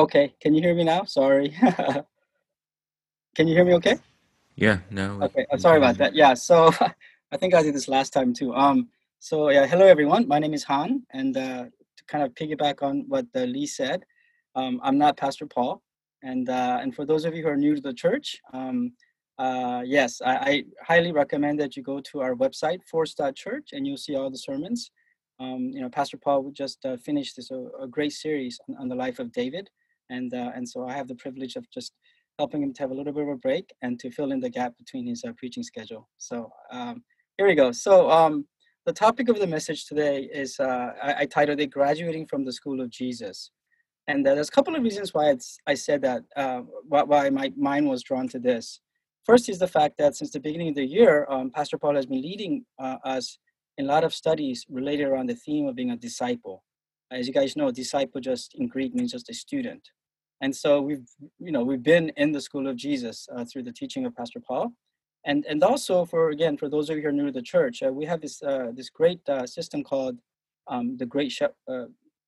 [0.00, 1.04] Okay, can you hear me now?
[1.04, 1.50] Sorry.
[3.36, 3.98] can you hear me okay?
[4.56, 6.14] Yeah, no, Okay, uh, we sorry about that.
[6.14, 6.72] Yeah, so
[7.32, 8.54] I think I did this last time too.
[8.54, 10.26] Um, so yeah, hello everyone.
[10.26, 14.06] My name is Han, and uh, to kind of piggyback on what uh, Lee said,
[14.54, 15.82] um, I'm not Pastor Paul,
[16.22, 18.94] and uh, and for those of you who are new to the church, um,
[19.38, 23.86] uh, yes, I, I highly recommend that you go to our website Force Church, and
[23.86, 24.92] you'll see all the sermons.
[25.38, 28.76] Um, you know, Pastor Paul would just uh, finished this a, a great series on,
[28.78, 29.68] on the life of David,
[30.10, 31.92] and uh, and so I have the privilege of just
[32.38, 34.50] helping him to have a little bit of a break and to fill in the
[34.50, 36.08] gap between his uh, preaching schedule.
[36.18, 37.02] So um,
[37.36, 37.72] here we go.
[37.72, 38.46] So um,
[38.86, 42.52] the topic of the message today is uh, I, I titled it "Graduating from the
[42.52, 43.50] School of Jesus,"
[44.08, 45.34] and uh, there's a couple of reasons why
[45.66, 46.22] I said that.
[46.36, 48.80] Uh, why, why my mind was drawn to this.
[49.24, 52.06] First is the fact that since the beginning of the year, um, Pastor Paul has
[52.06, 53.38] been leading uh, us
[53.76, 56.64] in a lot of studies related around the theme of being a disciple.
[57.12, 59.82] As you guys know, disciple just in Greek means just a student.
[60.40, 61.06] And so we've,
[61.38, 64.40] you know, we've been in the school of Jesus uh, through the teaching of Pastor
[64.40, 64.72] Paul.
[65.26, 67.82] And, and also for, again, for those of you who are new to the church,
[67.82, 70.18] uh, we have this, uh, this great uh, system called
[70.68, 71.86] um, the Great Shep- uh,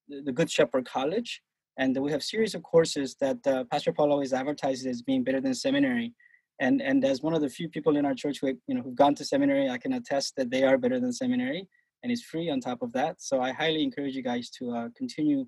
[0.08, 1.42] the Good Shepherd College.
[1.78, 5.40] And we have series of courses that uh, Pastor Paul always advertises as being better
[5.40, 6.12] than seminary.
[6.60, 8.94] And, and as one of the few people in our church who, you know, who've
[8.94, 11.66] gone to seminary, I can attest that they are better than seminary
[12.02, 13.22] and it's free on top of that.
[13.22, 15.46] So I highly encourage you guys to continue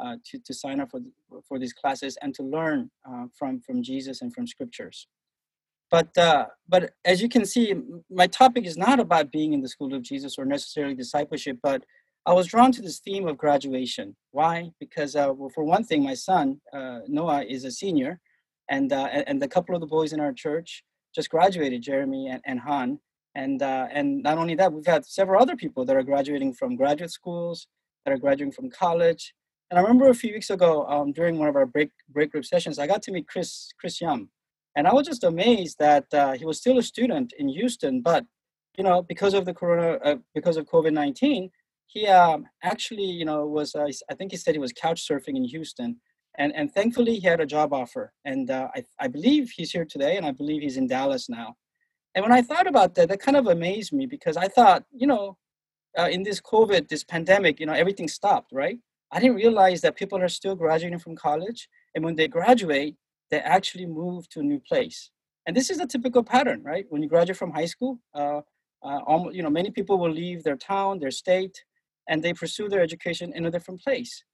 [0.00, 1.00] uh, to, to sign up for,
[1.48, 5.06] for these classes and to learn uh, from, from Jesus and from scriptures.
[5.90, 7.74] But, uh, but as you can see,
[8.10, 11.84] my topic is not about being in the school of Jesus or necessarily discipleship, but
[12.26, 14.16] I was drawn to this theme of graduation.
[14.32, 14.70] Why?
[14.80, 18.18] Because, uh, well, for one thing, my son, uh, Noah, is a senior,
[18.70, 20.82] and, and, a couple of the boys in our church
[21.14, 22.98] just graduated, Jeremy and, and Han.
[23.34, 27.10] And, and not only that, we've had several other people that are graduating from graduate
[27.10, 27.68] schools,
[28.04, 29.34] that are graduating from college,
[29.70, 32.44] and I remember a few weeks ago, um, during one of our break break group
[32.44, 34.28] sessions, I got to meet Chris Chris Young,
[34.76, 38.24] and I was just amazed that uh, he was still a student in Houston, but
[38.76, 41.50] you know, because of the corona, uh, because of COVID nineteen,
[41.86, 45.36] he um, actually, you know, was uh, I think he said he was couch surfing
[45.36, 46.00] in Houston,
[46.38, 49.84] and and thankfully he had a job offer, and uh, I I believe he's here
[49.84, 51.56] today, and I believe he's in Dallas now.
[52.14, 55.06] And when I thought about that, that kind of amazed me because I thought, you
[55.06, 55.36] know,
[55.98, 58.78] uh, in this COVID, this pandemic, you know, everything stopped, right?
[59.14, 62.96] I didn't realize that people are still graduating from college, and when they graduate,
[63.30, 65.12] they actually move to a new place.
[65.46, 66.84] And this is a typical pattern, right?
[66.88, 68.40] When you graduate from high school, uh,
[68.82, 71.56] uh, almost, you know, many people will leave their town, their state,
[72.08, 74.24] and they pursue their education in a different place.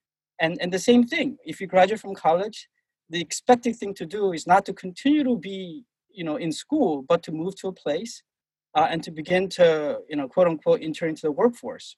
[0.41, 2.69] And and the same thing, if you graduate from college,
[3.11, 7.05] the expected thing to do is not to continue to be, you know, in school,
[7.07, 8.23] but to move to a place
[8.75, 11.97] uh, and to begin to, you know, quote unquote, enter into the workforce.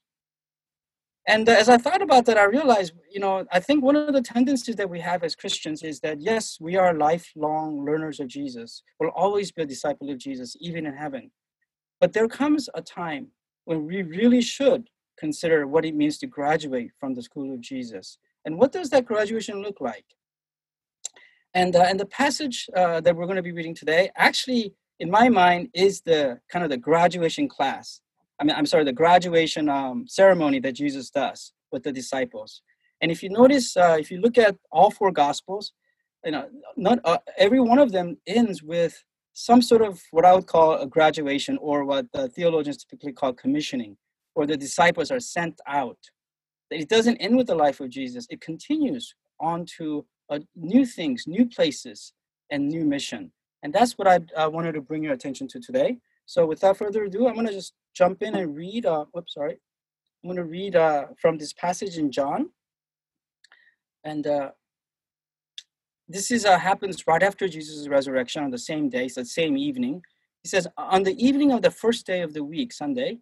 [1.29, 4.13] And uh, as I thought about that, I realized, you know, I think one of
[4.13, 8.27] the tendencies that we have as Christians is that, yes, we are lifelong learners of
[8.27, 8.83] Jesus.
[8.99, 11.31] We'll always be a disciple of Jesus, even in heaven.
[12.01, 13.29] But there comes a time
[13.67, 18.19] when we really should consider what it means to graduate from the school of Jesus.
[18.45, 20.07] And what does that graduation look like?
[21.55, 25.11] And, uh, and the passage uh, that we're going to be reading today actually, in
[25.11, 28.01] my mind, is the kind of the graduation class.
[28.43, 32.63] I mean, I'm sorry, the graduation um, ceremony that Jesus does with the disciples.
[33.01, 35.73] And if you notice, uh, if you look at all four gospels,
[36.25, 39.01] you know, not uh, every one of them ends with
[39.33, 43.33] some sort of what I would call a graduation, or what the theologians typically call
[43.33, 43.97] commissioning,
[44.35, 45.99] or the disciples are sent out
[46.73, 48.27] it doesn't end with the life of Jesus.
[48.31, 52.13] It continues on to uh, new things, new places,
[52.51, 53.33] and new mission.
[53.63, 55.99] And that's what I wanted to bring your attention to today.
[56.27, 58.87] So without further ado, I'm going to just jump in and read.
[58.87, 59.59] Uh, whoops, sorry.
[60.23, 62.51] I'm going to read uh, from this passage in John.
[64.05, 64.51] And uh,
[66.09, 69.57] this is uh, happens right after Jesus' resurrection on the same day, so the same
[69.57, 70.03] evening.
[70.43, 73.19] He says, On the evening of the first day of the week, Sunday,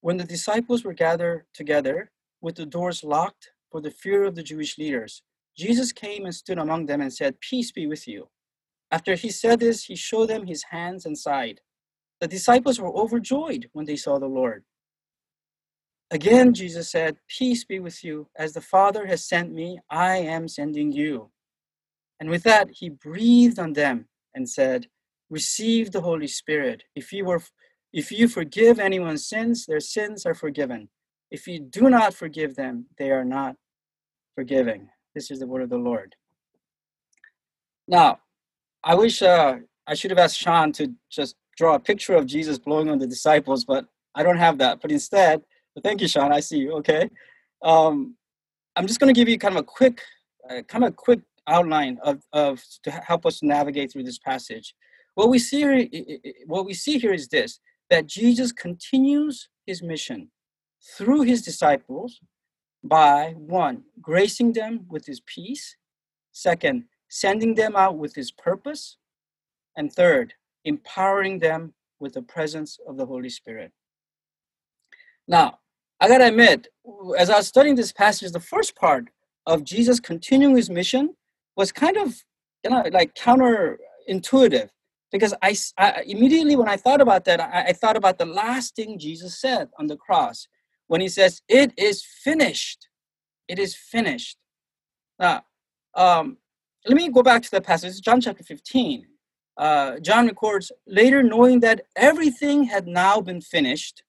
[0.00, 2.10] when the disciples were gathered together
[2.40, 5.22] with the doors locked for the fear of the Jewish leaders,
[5.56, 8.28] Jesus came and stood among them and said, Peace be with you.
[8.90, 11.60] After he said this, he showed them his hands and side.
[12.20, 14.64] The disciples were overjoyed when they saw the Lord.
[16.10, 18.28] Again, Jesus said, Peace be with you.
[18.36, 21.30] As the Father has sent me, I am sending you.
[22.18, 24.88] And with that, he breathed on them and said,
[25.30, 26.82] Receive the Holy Spirit.
[26.94, 27.42] If you were
[27.92, 30.88] if you forgive anyone's sins, their sins are forgiven.
[31.30, 33.56] If you do not forgive them, they are not
[34.36, 34.88] forgiving.
[35.14, 36.14] This is the word of the Lord.
[37.88, 38.20] Now,
[38.84, 39.56] I wish uh,
[39.86, 43.06] I should have asked Sean to just draw a picture of Jesus blowing on the
[43.06, 43.84] disciples, but
[44.14, 44.80] I don't have that.
[44.80, 45.42] But instead,
[45.74, 46.32] but thank you, Sean.
[46.32, 46.72] I see you.
[46.80, 47.10] Okay.
[47.62, 48.16] Um,
[48.76, 50.00] I'm just going to give you kind of a quick,
[50.48, 54.74] uh, kind of a quick outline of, of to help us navigate through this passage.
[55.16, 55.86] What we see here,
[56.46, 57.60] what we see here is this:
[57.90, 60.30] that Jesus continues his mission
[60.96, 62.20] through his disciples
[62.82, 65.76] by one, gracing them with his peace,
[66.32, 68.96] second, sending them out with his purpose,
[69.76, 70.32] and third,
[70.64, 73.72] empowering them with the presence of the Holy Spirit.
[75.28, 75.58] Now,
[76.00, 76.68] I gotta admit,
[77.18, 79.08] as I was studying this passage, the first part
[79.46, 81.14] of Jesus continuing his mission
[81.56, 82.22] was kind of,
[82.64, 84.70] you know, like counterintuitive
[85.12, 88.76] because I, I immediately when I thought about that, I, I thought about the last
[88.76, 90.46] thing Jesus said on the cross
[90.86, 92.88] when he says, It is finished.
[93.48, 94.38] It is finished.
[95.18, 95.42] Now,
[95.94, 96.38] um,
[96.86, 99.06] let me go back to the passage, John chapter 15.
[99.60, 104.02] Uh, John records, later knowing that everything had now been finished,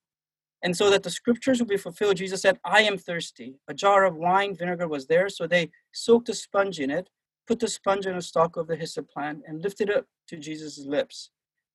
[0.63, 3.55] and so that the scriptures would be fulfilled, Jesus said, I am thirsty.
[3.67, 7.09] A jar of wine vinegar was there, so they soaked a sponge in it,
[7.47, 10.37] put the sponge in a stalk of the hyssop plant, and lifted it up to
[10.37, 11.31] Jesus' lips.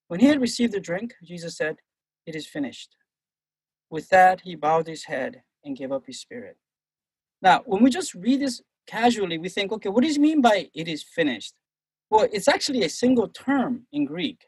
[0.09, 1.77] When he had received the drink, Jesus said,
[2.25, 2.97] It is finished.
[3.91, 6.57] With that, he bowed his head and gave up his spirit.
[7.43, 10.71] Now, when we just read this casually, we think, okay, what does he mean by
[10.73, 11.55] it is finished?
[12.11, 14.45] Well, it's actually a single term in Greek.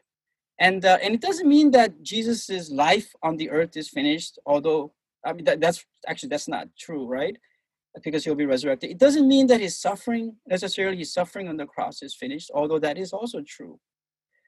[0.59, 4.93] And, uh, and it doesn't mean that Jesus' life on the earth is finished, although
[5.25, 7.37] I mean, that, that's actually, that's not true, right?
[8.03, 8.91] Because he'll be resurrected.
[8.91, 12.79] It doesn't mean that his suffering, necessarily his suffering on the cross is finished, although
[12.79, 13.79] that is also true.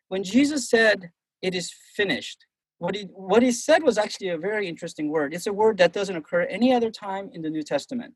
[0.08, 1.12] When Jesus said,
[1.42, 2.46] it is finished,
[2.78, 5.34] what he what he said was actually a very interesting word.
[5.34, 8.14] It's a word that doesn't occur any other time in the New Testament.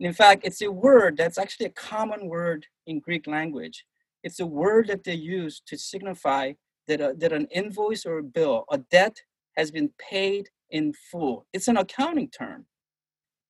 [0.00, 3.84] in fact, it's a word that's actually a common word in Greek language.
[4.26, 6.54] It's a word that they use to signify
[6.88, 9.16] that, a, that an invoice or a bill, a debt,
[9.56, 11.46] has been paid in full.
[11.52, 12.66] It's an accounting term.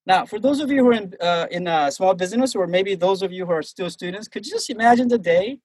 [0.04, 2.94] Now, for those of you who are in, uh, in a small business, or maybe
[2.94, 5.60] those of you who are still students, could you just imagine the day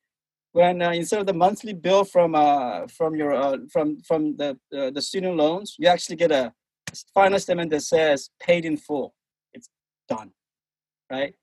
[0.54, 4.58] when uh, instead of the monthly bill from uh, from your uh, from from the
[4.78, 6.54] uh, the student loans, you actually get a
[7.14, 9.14] final statement that says paid in full.
[9.54, 9.70] It's
[10.10, 10.32] done,
[11.12, 11.34] right?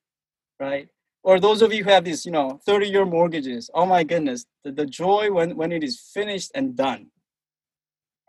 [0.58, 0.88] Right.
[1.28, 3.68] Or those of you who have these, you know, 30 year mortgages.
[3.74, 7.10] Oh my goodness, the, the joy when when it is finished and done.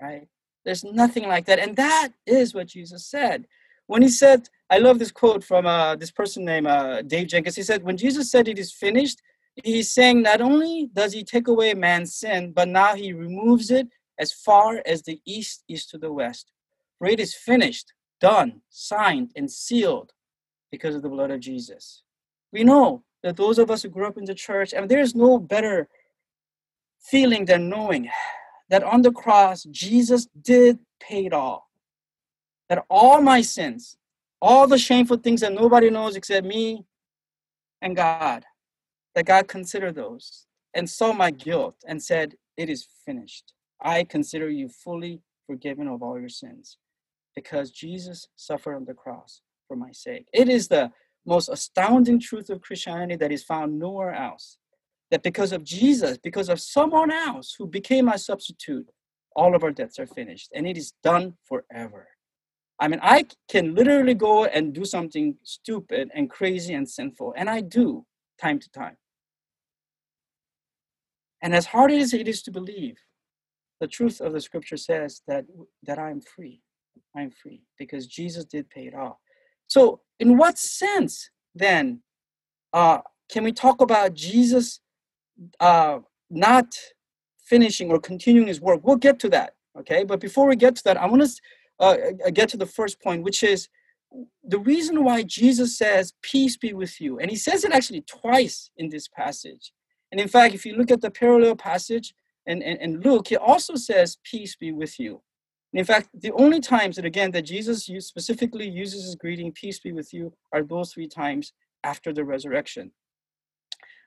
[0.02, 0.28] Right.
[0.66, 3.48] There's nothing like that, and that is what Jesus said
[3.88, 4.50] when he said.
[4.70, 7.56] I love this quote from uh, this person named uh, Dave Jenkins.
[7.56, 9.22] He said, "When Jesus said it is finished,
[9.64, 13.88] he's saying not only does he take away man's sin, but now he removes it
[14.20, 16.52] as far as the east is to the west.
[16.98, 20.12] For it is finished, done, signed, and sealed
[20.70, 22.04] because of the blood of Jesus.
[22.52, 25.16] We know that those of us who grew up in the church, and there is
[25.16, 25.88] no better
[27.00, 28.10] feeling than knowing
[28.70, 31.70] that on the cross, Jesus did pay it all.
[32.70, 33.98] That all my sins,
[34.42, 36.86] all the shameful things that nobody knows except me
[37.82, 38.46] and God,
[39.16, 43.54] that God considered those and saw my guilt and said, It is finished.
[43.82, 46.78] I consider you fully forgiven of all your sins
[47.36, 50.28] because Jesus suffered on the cross for my sake.
[50.34, 50.92] It is the
[51.30, 54.58] most astounding truth of Christianity that is found nowhere else.
[55.12, 58.88] That because of Jesus, because of someone else who became my substitute,
[59.36, 62.08] all of our debts are finished and it is done forever.
[62.80, 67.50] I mean, I can literally go and do something stupid and crazy and sinful, and
[67.50, 68.06] I do
[68.42, 68.98] time to time.
[71.42, 72.98] And as hard as it is to believe,
[73.82, 75.46] the truth of the scripture says that,
[75.84, 76.62] that I'm free.
[77.16, 79.20] I'm free because Jesus did pay it all.
[79.70, 82.02] So, in what sense then
[82.74, 83.00] uh,
[83.32, 84.82] can we talk about Jesus
[85.60, 86.00] uh,
[86.30, 86.76] not
[87.46, 88.82] finishing or continuing his work?
[88.84, 90.04] We'll get to that, okay?
[90.04, 91.42] But before we get to that, I want to
[91.80, 91.96] uh,
[92.34, 93.70] get to the first point, which is
[94.44, 97.20] the reason why Jesus says, Peace be with you.
[97.20, 99.72] And he says it actually twice in this passage.
[100.12, 102.16] And in fact, if you look at the parallel passage
[102.48, 105.22] in, in, in Luke, he also says, Peace be with you.
[105.74, 109.80] And in fact, the only times that again that Jesus specifically uses his greeting, Peace
[109.80, 112.92] be with you, are those three times after the resurrection.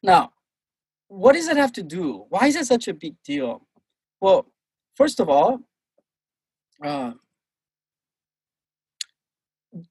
[0.02, 0.32] Now,
[1.08, 2.26] what does it have to do?
[2.28, 3.66] Why is it such a big deal?
[4.20, 4.46] Well,
[4.96, 5.60] first of all,
[6.84, 7.12] uh,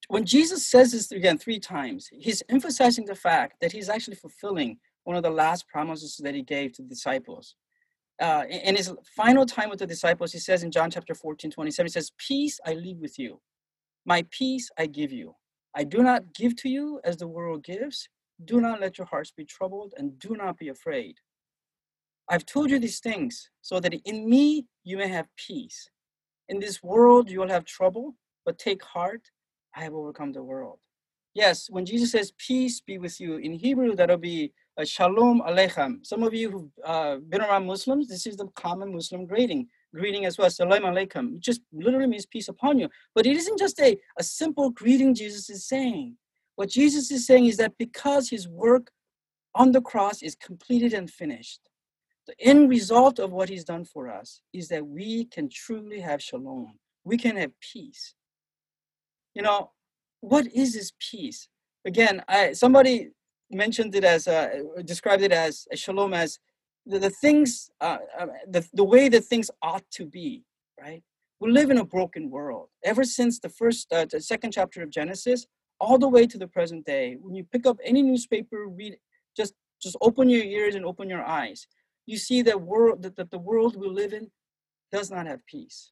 [0.10, 4.78] when Jesus says this again three times, he's emphasizing the fact that he's actually fulfilling
[5.04, 7.56] one of the last promises that he gave to the disciples.
[8.20, 11.88] Uh, in his final time with the disciples, he says in John chapter 14, 27,
[11.88, 13.40] he says, Peace I leave with you.
[14.06, 15.36] My peace I give you.
[15.76, 18.08] I do not give to you as the world gives.
[18.46, 21.18] Do not let your hearts be troubled and do not be afraid.
[22.30, 25.90] I've told you these things so that in me you may have peace.
[26.50, 28.16] In this world you will have trouble,
[28.46, 29.22] but take heart,
[29.76, 30.80] I have overcome the world.
[31.34, 36.06] Yes, when Jesus says, Peace be with you, in Hebrew, that'll be uh, Shalom Aleichem.
[36.06, 40.26] Some of you who've uh, been around Muslims, this is the common Muslim greeting, greeting
[40.26, 40.50] as well.
[40.50, 41.36] Salam Alaikum.
[41.36, 42.90] It just literally means peace upon you.
[43.14, 46.16] But it isn't just a, a simple greeting Jesus is saying.
[46.56, 48.92] What Jesus is saying is that because his work
[49.56, 51.60] on the cross is completed and finished,
[52.28, 56.22] the end result of what he's done for us is that we can truly have
[56.22, 56.78] shalom.
[57.04, 58.14] We can have peace.
[59.34, 59.72] You know,
[60.22, 61.48] what is this peace?
[61.84, 63.10] Again, I somebody
[63.54, 64.28] mentioned it as
[64.86, 66.40] described it as shalom as
[66.86, 70.44] the, the things uh, uh, the, the way that things ought to be
[70.82, 71.04] right?
[71.40, 72.70] We live in a broken world.
[72.84, 75.46] Ever since the first uh, the second chapter of genesis
[75.80, 78.98] all the way to the present day when you pick up any newspaper read
[79.36, 81.66] just just open your ears and open your eyes
[82.06, 84.30] you see that world that, that the world we live in
[84.92, 85.92] does not have peace.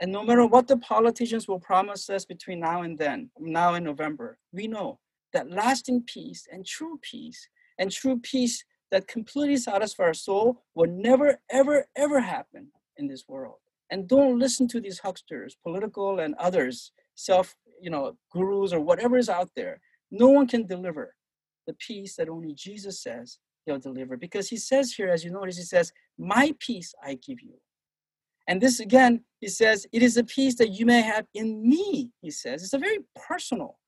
[0.00, 3.84] And no matter what the politicians will promise us between now and then now and
[3.84, 4.98] november we know
[5.34, 7.48] that lasting peace and true peace
[7.78, 13.24] and true peace that completely satisfies our soul will never, ever, ever happen in this
[13.28, 13.56] world.
[13.90, 19.18] And don't listen to these hucksters, political and others, self, you know, gurus or whatever
[19.18, 19.80] is out there.
[20.10, 21.14] No one can deliver
[21.66, 24.16] the peace that only Jesus says he'll deliver.
[24.16, 27.54] Because he says here, as you notice, he says, My peace I give you.
[28.46, 32.10] And this again, he says, it is a peace that you may have in me,
[32.20, 32.62] he says.
[32.62, 33.78] It's a very personal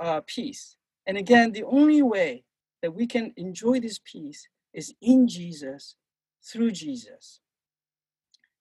[0.00, 0.76] uh, peace.
[1.06, 2.44] And again, the only way
[2.82, 5.96] that we can enjoy this peace is in Jesus,
[6.42, 7.40] through Jesus.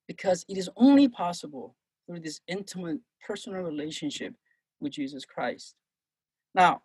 [0.07, 4.33] Because it is only possible through this intimate personal relationship
[4.79, 5.75] with Jesus Christ.
[6.55, 6.81] Now,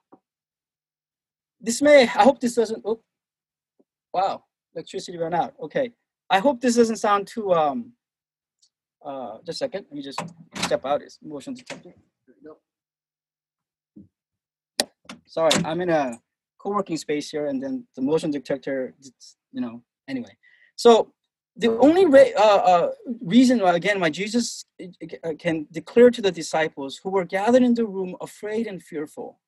[1.61, 3.01] this may, I hope this doesn't, oh,
[4.13, 4.45] wow,
[4.75, 5.55] electricity ran out.
[5.61, 5.93] Okay.
[6.29, 7.93] I hope this doesn't sound too, um,
[9.05, 10.21] uh, just a second, let me just
[10.63, 11.95] step out, it's motion detector.
[15.27, 16.21] Sorry, I'm in a
[16.59, 18.95] co-working space here, and then the motion detector,
[19.53, 19.83] you know.
[20.09, 20.37] Anyway,
[20.77, 21.13] so
[21.57, 22.05] the only
[22.35, 22.91] uh, uh,
[23.23, 24.65] reason again, why Jesus
[25.25, 29.39] uh, can declare to the disciples who were gathered in the room, afraid and fearful,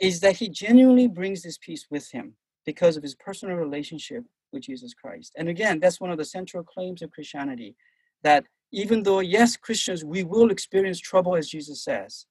[0.00, 2.34] is that he genuinely brings this peace with him
[2.64, 5.32] because of his personal relationship with Jesus Christ.
[5.36, 7.76] And again, that's one of the central claims of Christianity
[8.22, 12.26] that even though, yes, Christians, we will experience trouble, as Jesus says,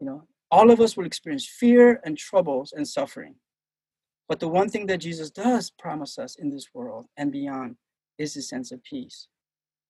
[0.00, 3.34] you know, all of us will experience fear and troubles and suffering.
[4.28, 7.76] But the one thing that Jesus does promise us in this world and beyond
[8.18, 9.28] is a sense of peace.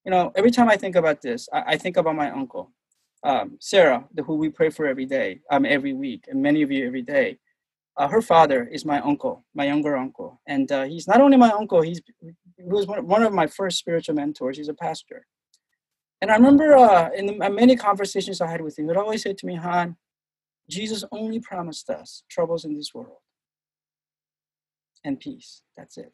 [0.04, 2.72] You know, every time I think about this, I, I think about my uncle,
[3.24, 6.70] um, Sarah, the, who we pray for every day, um, every week, and many of
[6.70, 7.38] you every day.
[7.96, 11.50] Uh, her father is my uncle, my younger uncle, and uh, he's not only my
[11.50, 11.82] uncle.
[11.82, 14.56] He's he was one, one of my first spiritual mentors.
[14.56, 15.26] He's a pastor,
[16.20, 19.22] and I remember uh, in the many conversations I had with him, he would always
[19.24, 19.96] say to me, "Han,
[20.68, 23.18] Jesus only promised us troubles in this world
[25.04, 25.62] and peace.
[25.76, 26.12] That's it.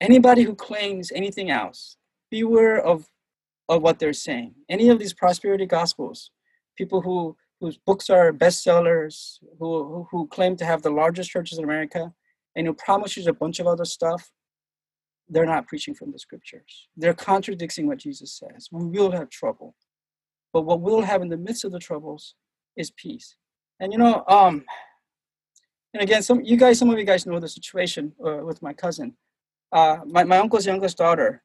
[0.00, 1.96] Anybody who claims anything else,
[2.30, 3.06] beware of,
[3.68, 4.54] of what they're saying.
[4.68, 6.30] Any of these prosperity gospels,
[6.76, 11.58] people who whose books are bestsellers, who, who, who claim to have the largest churches
[11.58, 12.12] in America,
[12.54, 14.30] and who promise you a bunch of other stuff,
[15.28, 16.88] they're not preaching from the scriptures.
[16.96, 18.68] They're contradicting what Jesus says.
[18.70, 19.74] We will have trouble.
[20.52, 22.34] But what we'll have in the midst of the troubles
[22.76, 23.36] is peace.
[23.80, 24.64] And you know, um,
[25.92, 28.72] and again, some you guys, some of you guys know the situation uh, with my
[28.72, 29.16] cousin.
[29.72, 31.42] Uh, my, my uncle's youngest daughter,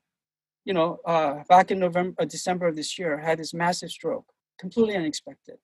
[0.66, 4.26] you know, uh, back in November, uh, December of this year, had this massive stroke,
[4.60, 5.58] completely unexpected.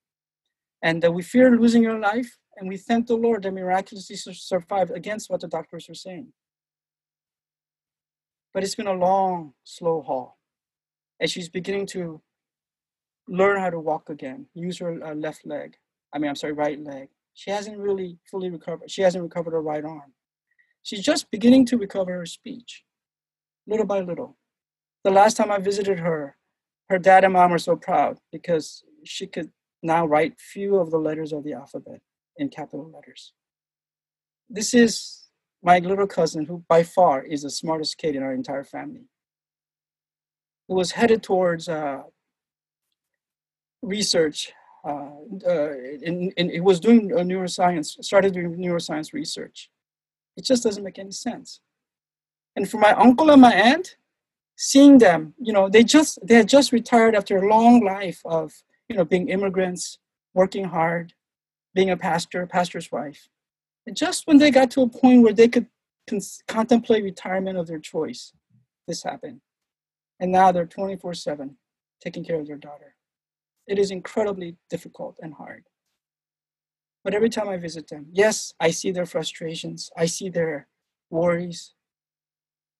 [0.81, 4.91] And uh, we feared losing her life, and we thank the Lord that miraculously survived
[4.91, 6.33] against what the doctors were saying.
[8.53, 10.38] But it's been a long, slow haul.
[11.19, 12.21] And she's beginning to
[13.27, 15.75] learn how to walk again, use her uh, left leg.
[16.13, 17.10] I mean, I'm sorry, right leg.
[17.34, 18.89] She hasn't really fully recovered.
[18.89, 20.13] She hasn't recovered her right arm.
[20.84, 22.84] She's just beginning to recover her speech,
[23.67, 24.38] little by little.
[25.03, 26.38] The last time I visited her,
[26.89, 29.51] her dad and mom were so proud because she could
[29.84, 32.01] now write few of the letters of the alphabet
[32.38, 33.34] in capital letters.
[34.50, 35.25] This is
[35.62, 39.10] my little cousin, who by far is the smartest kid in our entire family,
[40.67, 42.03] who was headed towards uh,
[43.81, 44.53] research.
[44.84, 45.10] Uh,
[45.46, 49.69] uh, in, in, it was doing neuroscience, started doing neuroscience research.
[50.38, 51.60] It just doesn't make any sense.
[52.55, 53.98] And for my uncle and my aunt,
[54.55, 58.53] seeing them, you know, they just they had just retired after a long life of,
[58.89, 60.00] you know, being immigrants,
[60.34, 61.13] working hard,
[61.74, 63.29] being a pastor, pastor's wife.
[63.86, 65.67] And just when they got to a point where they could
[66.07, 68.34] con- contemplate retirement of their choice,
[68.88, 69.41] this happened.
[70.19, 71.57] And now they're 24 7
[72.01, 72.96] taking care of their daughter.
[73.67, 75.65] It is incredibly difficult and hard.
[77.03, 80.67] But every time I visit them, yes, I see their frustrations, I see their
[81.09, 81.74] worries,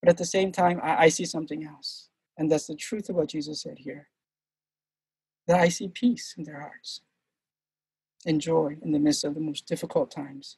[0.01, 2.10] but at the same time, I, I see something else.
[2.38, 4.10] And that's the truth of what Jesus said here
[5.48, 7.01] that I see peace in their hearts
[8.25, 10.58] and joy in the midst of the most difficult times.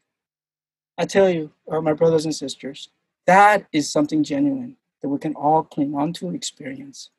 [0.97, 2.89] I tell you, uh, my brothers and sisters,
[3.27, 7.11] that is something genuine that we can all cling on to and experience.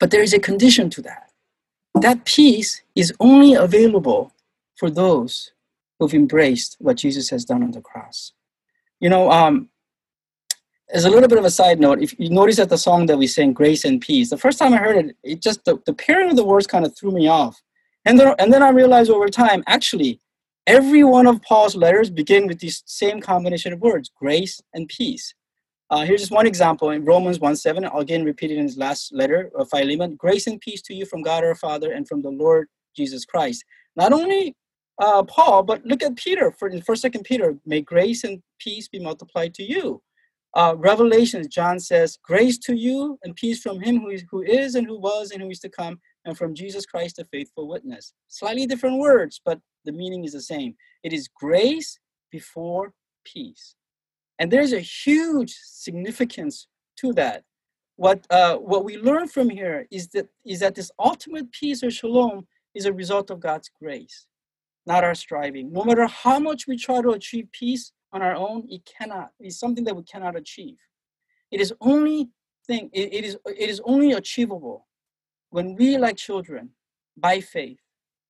[0.00, 1.30] But there is a condition to that.
[1.94, 4.32] That peace is only available
[4.76, 5.52] for those
[5.98, 8.32] who've embraced what Jesus has done on the cross.
[9.00, 9.68] You know, um,
[10.90, 13.18] as a little bit of a side note, if you notice that the song that
[13.18, 15.92] we sing, Grace and Peace, the first time I heard it, it just, the, the
[15.92, 17.60] pairing of the words kind of threw me off.
[18.04, 20.20] And then, and then I realized over time, actually,
[20.66, 25.34] every one of Paul's letters begin with this same combination of words, grace and peace.
[25.90, 29.50] Uh, here's just one example in Romans 1 7, again repeated in his last letter
[29.56, 32.68] of Philemon Grace and peace to you from God our Father and from the Lord
[32.94, 33.64] Jesus Christ.
[33.96, 34.54] Not only
[34.98, 36.52] uh, Paul, but look at Peter.
[36.52, 40.02] For in First, Second Peter, may grace and peace be multiplied to you.
[40.54, 44.74] Uh, Revelations, John says, grace to you and peace from him who is, who is
[44.74, 48.12] and who was and who is to come, and from Jesus Christ, the faithful witness.
[48.28, 50.74] Slightly different words, but the meaning is the same.
[51.02, 51.98] It is grace
[52.30, 52.92] before
[53.24, 53.76] peace.
[54.38, 56.66] And there's a huge significance
[56.98, 57.44] to that.
[57.96, 61.90] What, uh, what we learn from here is that, is that this ultimate peace or
[61.90, 64.26] shalom is a result of God's grace
[64.88, 65.70] not our striving.
[65.70, 69.30] No matter how much we try to achieve peace on our own, it cannot.
[69.38, 70.78] It's something that we cannot achieve.
[71.52, 72.30] It is only
[72.66, 72.88] thing.
[72.92, 74.88] It, it is it is only achievable
[75.50, 76.70] when we, like children,
[77.16, 77.78] by faith,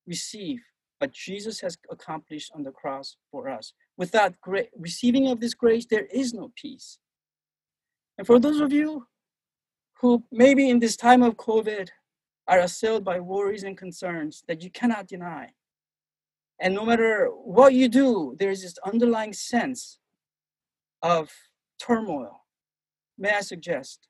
[0.05, 0.59] receive
[0.99, 3.73] what Jesus has accomplished on the cross for us.
[3.99, 6.97] Without gra- receiving of this grace, there is no peace.
[8.17, 9.05] And for those of you
[9.99, 11.89] who maybe in this time of COVID
[12.47, 15.49] are assailed by worries and concerns that you cannot deny,
[16.61, 19.99] and no matter what you do, there's this underlying sense
[21.01, 21.29] of
[21.77, 22.45] turmoil.
[23.17, 24.07] May I suggest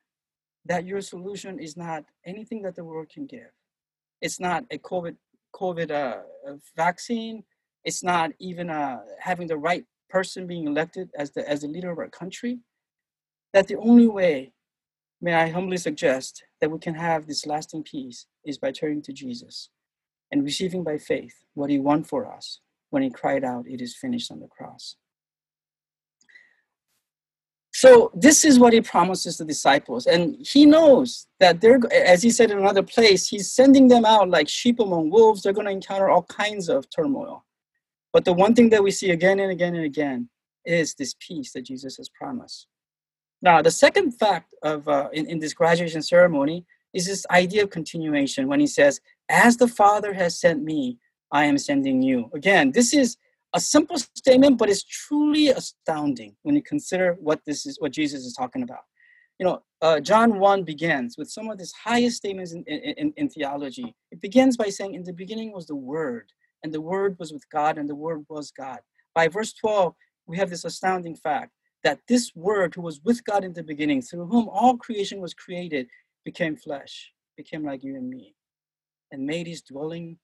[0.66, 3.52] that your solution is not anything that the world can give.
[4.22, 5.16] It's not a COVID
[5.56, 7.44] COVID uh, vaccine.
[7.84, 11.92] It's not even uh, having the right person being elected as the as the leader
[11.92, 12.60] of our country.
[13.54, 14.54] That the only way,
[15.22, 19.14] may I humbly suggest, that we can have this lasting peace is by turning to
[19.14, 19.70] Jesus
[20.32, 23.96] and receiving by faith what he won for us when he cried out, It is
[23.96, 24.96] finished on the cross.
[27.72, 30.06] So, this is what he promises the disciples.
[30.06, 34.30] And he knows that they're, as he said in another place, he's sending them out
[34.30, 35.42] like sheep among wolves.
[35.42, 37.46] They're going to encounter all kinds of turmoil.
[38.12, 40.30] But the one thing that we see again and again and again
[40.66, 42.68] is this peace that Jesus has promised.
[43.42, 47.70] Now, the second fact of uh, in, in this graduation ceremony is this idea of
[47.70, 50.98] continuation when he says, As the Father has sent me,
[51.32, 52.30] I am sending you.
[52.34, 53.18] Again, this is
[53.54, 58.26] a simple statement, but it's truly astounding when you consider what this is, what Jesus
[58.26, 58.84] is talking about.
[59.40, 63.30] You know, uh, John 1 begins with some of his highest statements in, in, in
[63.30, 63.96] theology.
[64.12, 66.32] It begins by saying, In the beginning was the Word,
[66.64, 68.80] and the Word was with God, and the Word was God.
[69.16, 69.94] By verse 12,
[70.26, 71.52] we have this astounding fact
[71.84, 75.34] that this Word, who was with God in the beginning, through whom all creation was
[75.34, 75.88] created,
[76.26, 78.36] became flesh, became like you and me,
[79.12, 80.18] and made his dwelling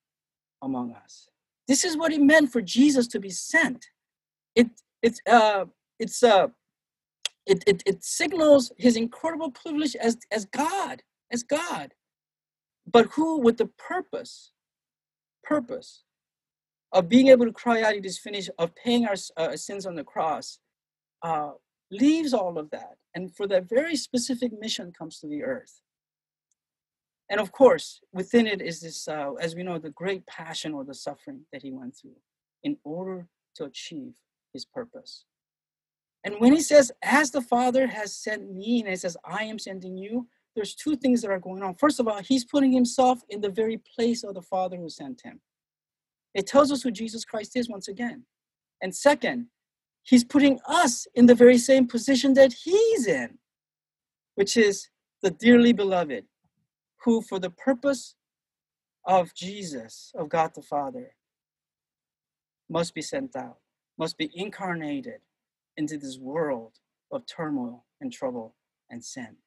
[0.62, 1.30] among us.
[1.68, 3.86] This is what it meant for Jesus to be sent.
[4.56, 4.70] It
[5.02, 5.66] it's uh
[6.00, 6.48] it's uh
[7.46, 11.94] it, it, it signals his incredible privilege as, as God, as God,
[12.88, 14.52] but who with the purpose,
[15.44, 16.05] purpose
[16.92, 19.96] of being able to cry out, it is finished, of paying our uh, sins on
[19.96, 20.60] the cross,
[21.24, 21.52] uh,
[21.92, 22.96] leaves all of that.
[23.16, 25.82] And for that very specific mission comes to the earth.
[27.30, 30.84] And of course, within it is this, uh, as we know, the great passion or
[30.84, 32.18] the suffering that he went through
[32.64, 34.14] in order to achieve
[34.54, 35.26] his purpose.
[36.24, 39.60] And when he says, as the Father has sent me, and he says, I am
[39.60, 41.76] sending you, there's two things that are going on.
[41.76, 45.22] First of all, he's putting himself in the very place of the Father who sent
[45.22, 45.40] him.
[46.36, 48.26] It tells us who Jesus Christ is once again.
[48.82, 49.48] And second,
[50.04, 53.40] he's putting us in the very same position that he's in,
[54.36, 54.90] which is
[55.24, 56.26] the dearly beloved,
[57.04, 58.16] who, for the purpose
[59.06, 61.16] of Jesus, of God the Father,
[62.70, 63.58] must be sent out,
[63.98, 65.22] must be incarnated
[65.78, 66.74] into this world
[67.12, 68.56] of turmoil and trouble
[68.90, 69.38] and sin.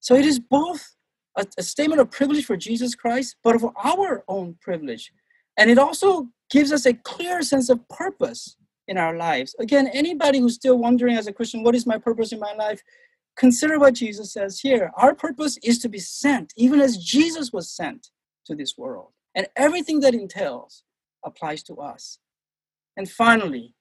[0.00, 0.96] So it is both
[1.36, 5.12] a, a, statement of privilege for Jesus Christ, but of our own privilege.
[5.60, 8.56] And it also gives us a clear sense of purpose
[8.88, 9.54] in our lives.
[9.60, 12.82] Again, anybody who's still wondering as a Christian, what is my purpose in my life?
[13.36, 14.90] Consider what Jesus says here.
[14.96, 18.08] Our purpose is to be sent, even as Jesus was sent
[18.46, 19.08] to this world.
[19.34, 20.82] And everything that entails
[21.26, 22.18] applies to us.
[22.96, 23.74] And finally,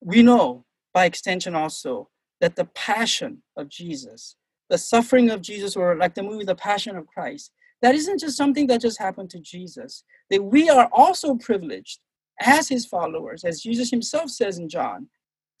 [0.00, 0.64] we know
[0.94, 2.08] by extension also
[2.40, 4.36] that the passion of Jesus,
[4.70, 7.52] the suffering of Jesus, or like the movie The Passion of Christ,
[7.84, 12.00] that isn't just something that just happened to Jesus, that we are also privileged
[12.40, 15.08] as his followers, as Jesus himself says in John,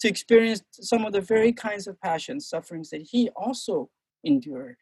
[0.00, 3.90] to experience some of the very kinds of passions, sufferings that he also
[4.24, 4.76] endured.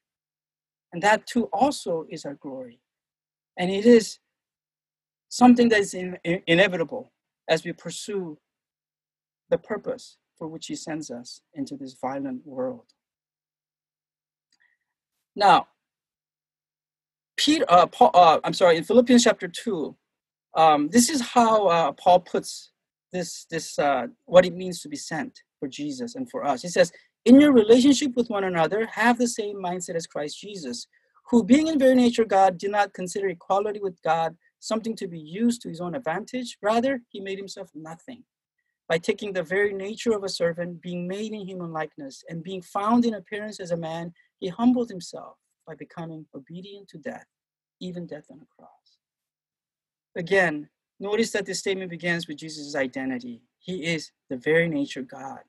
[0.93, 2.79] And that too also is our glory.
[3.59, 4.21] And it is
[5.29, 7.11] something that is in, in, inevitable
[7.49, 8.39] as we pursue
[9.51, 12.87] the purpose for which he sends us into this violent world.
[15.35, 15.67] Now,
[17.45, 19.97] Peter, uh, Paul, uh, I'm sorry, in Philippians chapter 2,
[20.57, 22.71] um, this is how uh, Paul puts
[23.13, 26.63] this, this uh, what it means to be sent for Jesus and for us.
[26.63, 26.93] He says,
[27.25, 30.87] in your relationship with one another, have the same mindset as Christ Jesus,
[31.31, 35.19] who being in very nature God, did not consider equality with God something to be
[35.19, 36.59] used to his own advantage.
[36.63, 38.23] Rather, he made himself nothing
[38.89, 42.63] by taking the very nature of a servant, being made in human likeness, and being
[42.63, 47.27] found in appearance as a man, he humbled himself by becoming obedient to death,
[47.81, 48.99] even death on a cross.
[50.17, 50.69] Again,
[51.01, 53.43] notice that this statement begins with Jesus' identity.
[53.59, 55.41] He is the very nature God.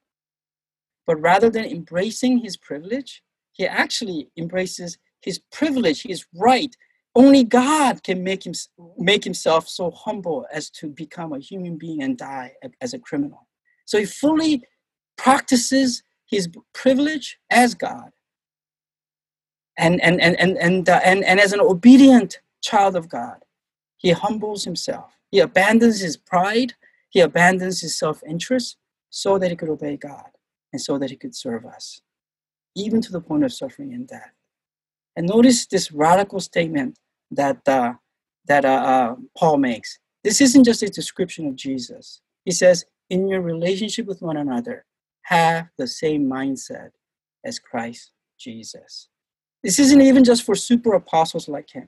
[1.06, 6.76] But rather than embracing his privilege, he actually embraces his privilege, his right.
[7.16, 8.54] Only God can make, him,
[8.98, 13.48] make himself so humble as to become a human being and die as a criminal.
[13.86, 14.64] So he fully
[15.18, 18.10] practices his privilege as God.
[19.78, 23.44] And, and, and, and, and, uh, and, and as an obedient child of God,
[23.98, 25.18] he humbles himself.
[25.32, 26.74] He abandons his pride.
[27.10, 28.78] He abandons his self interest
[29.10, 30.30] so that he could obey God
[30.72, 32.02] and so that he could serve us,
[32.76, 34.34] even to the point of suffering and death.
[35.16, 36.98] And notice this radical statement
[37.32, 37.94] that, uh,
[38.48, 40.00] that uh, uh, Paul makes.
[40.24, 42.22] This isn't just a description of Jesus.
[42.46, 44.86] He says, in your relationship with one another,
[45.24, 46.90] have the same mindset
[47.46, 49.10] as Christ Jesus.
[49.64, 51.88] This isn't even just for super apostles like him.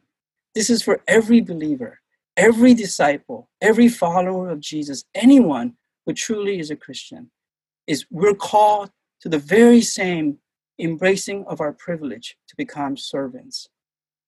[0.53, 1.99] This is for every believer,
[2.38, 7.31] every disciple, every follower of Jesus, anyone who truly is a Christian.
[7.88, 8.89] Is we're called
[9.21, 10.39] to the very same
[10.79, 13.67] embracing of our privilege to become servants,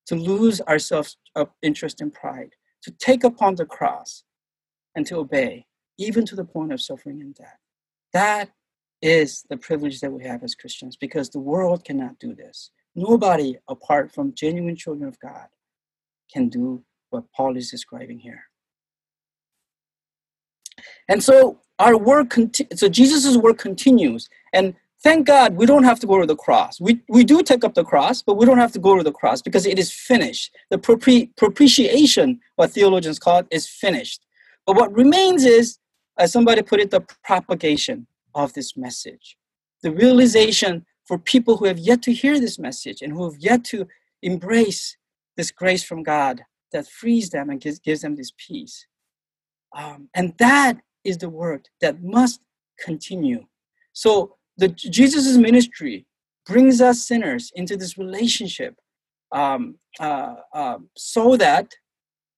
[0.05, 1.15] to lose our self
[1.61, 4.23] interest and pride, to take upon the cross
[4.95, 5.65] and to obey,
[5.97, 7.57] even to the point of suffering and death.
[8.13, 8.51] That
[9.01, 12.71] is the privilege that we have as Christians because the world cannot do this.
[12.97, 15.47] Nobody apart from genuine children of God
[16.33, 18.41] can do what Paul is describing here.
[21.07, 24.27] And so our work, conti- so Jesus' work continues.
[24.51, 26.81] And thank God we don't have to go to the cross.
[26.81, 29.11] We, we do take up the cross, but we don't have to go to the
[29.11, 30.55] cross because it is finished.
[30.71, 34.25] The propitiation, what theologians call it, is finished.
[34.65, 35.77] But what remains is,
[36.17, 39.37] as somebody put it, the propagation of this message.
[39.83, 43.63] The realization for people who have yet to hear this message and who have yet
[43.65, 43.87] to
[44.21, 44.97] embrace
[45.37, 46.41] this grace from God
[46.73, 48.85] that frees them and gives, gives them this peace.
[49.75, 52.41] Um, and that is the work that must
[52.79, 53.45] continue.
[53.93, 56.05] So the Jesus' ministry
[56.45, 58.75] brings us sinners into this relationship
[59.31, 61.73] um, uh, uh, so that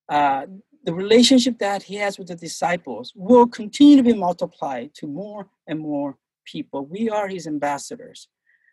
[0.10, 0.46] uh,
[0.84, 5.48] the relationship that he has with the disciples will continue to be multiplied to more
[5.68, 6.86] and more people.
[6.86, 8.28] We are his ambassadors.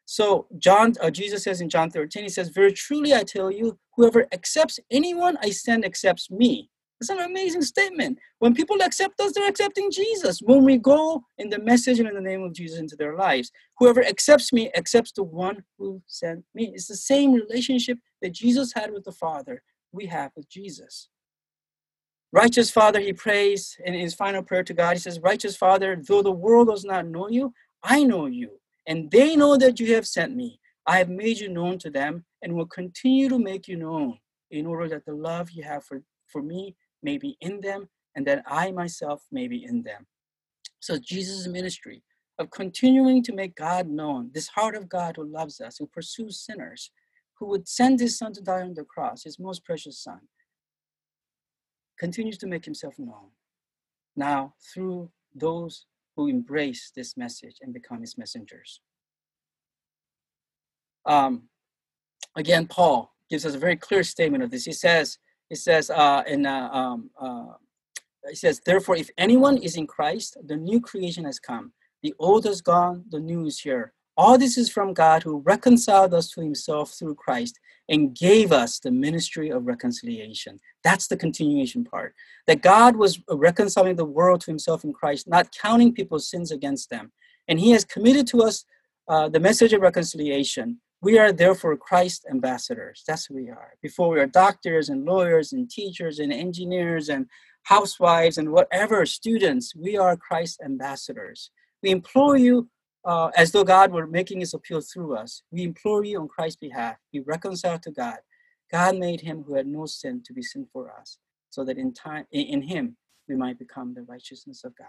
[0.06, 3.78] So John, uh, Jesus says in John 13, he says, "Very truly I tell you,
[3.96, 8.18] whoever accepts anyone I send accepts me." It's an amazing statement.
[8.38, 10.40] When people accept us, they're accepting Jesus.
[10.40, 13.52] When we go in the message and in the name of Jesus into their lives,
[13.78, 16.72] whoever accepts me accepts the one who sent me.
[16.74, 21.08] It's the same relationship that Jesus had with the Father, we have with Jesus.
[22.32, 24.94] Righteous Father, he prays in his final prayer to God.
[24.94, 29.10] He says, Righteous Father, though the world does not know you, I know you, and
[29.10, 30.60] they know that you have sent me.
[30.86, 34.18] I have made you known to them and will continue to make you known
[34.50, 38.26] in order that the love you have for, for me may be in them and
[38.26, 40.06] that I myself may be in them.
[40.80, 42.02] So Jesus' ministry
[42.38, 46.38] of continuing to make God known, this heart of God who loves us, who pursues
[46.38, 46.90] sinners,
[47.38, 50.20] who would send his son to die on the cross, his most precious son,
[51.98, 53.30] continues to make himself known.
[54.14, 58.80] Now, through those who embrace this message and become his messengers.
[61.04, 61.42] Um,
[62.36, 64.64] again, Paul gives us a very clear statement of this.
[64.64, 67.54] He says, he says uh, in uh, um, uh,
[68.28, 71.72] he says, therefore, if anyone is in Christ, the new creation has come.
[72.02, 73.92] The old is gone, the new is here.
[74.18, 78.78] All this is from God who reconciled us to himself through Christ and gave us
[78.78, 80.58] the ministry of reconciliation.
[80.82, 82.14] That's the continuation part.
[82.46, 86.88] That God was reconciling the world to himself in Christ, not counting people's sins against
[86.88, 87.12] them.
[87.46, 88.64] And he has committed to us
[89.08, 90.80] uh, the message of reconciliation.
[91.02, 93.04] We are therefore Christ ambassadors.
[93.06, 93.74] That's who we are.
[93.82, 97.26] Before we are doctors and lawyers and teachers and engineers and
[97.64, 101.50] housewives and whatever students, we are Christ ambassadors.
[101.82, 102.68] We implore you
[103.06, 105.42] uh, as though God were making his appeal through us.
[105.52, 108.18] We implore you on Christ's behalf, be reconciled to God.
[108.70, 111.94] God made him who had no sin to be sin for us, so that in
[111.94, 112.96] time in him
[113.28, 114.88] we might become the righteousness of God.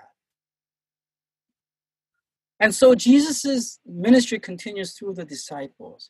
[2.60, 6.10] And so Jesus' ministry continues through the disciples.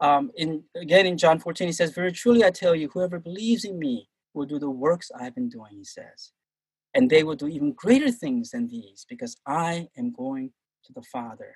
[0.00, 3.64] Um, in again in John 14, he says, Very truly I tell you, whoever believes
[3.64, 6.30] in me will do the works I've been doing, he says.
[6.94, 10.52] And they will do even greater things than these, because I am going
[10.88, 11.54] to the Father.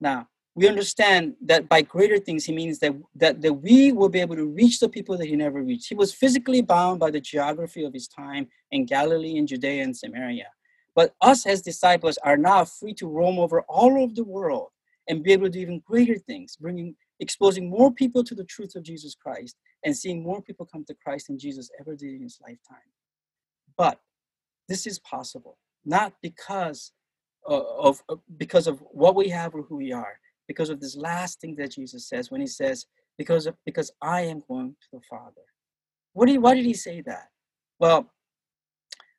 [0.00, 4.20] Now, we understand that by greater things, he means that, that, that we will be
[4.20, 5.88] able to reach the people that he never reached.
[5.88, 9.96] He was physically bound by the geography of his time in Galilee and Judea and
[9.96, 10.48] Samaria.
[10.94, 14.68] But us as disciples are now free to roam over all over the world
[15.08, 18.74] and be able to do even greater things, bringing, exposing more people to the truth
[18.76, 22.22] of Jesus Christ and seeing more people come to Christ than Jesus ever did in
[22.22, 22.90] his lifetime.
[23.78, 24.00] But
[24.68, 26.92] this is possible, not because
[27.46, 31.40] of, of because of what we have or who we are, because of this last
[31.40, 32.86] thing that Jesus says when he says,
[33.18, 35.42] because of, because I am going to the Father.
[36.12, 37.28] What did, why did he say that?
[37.78, 38.10] Well,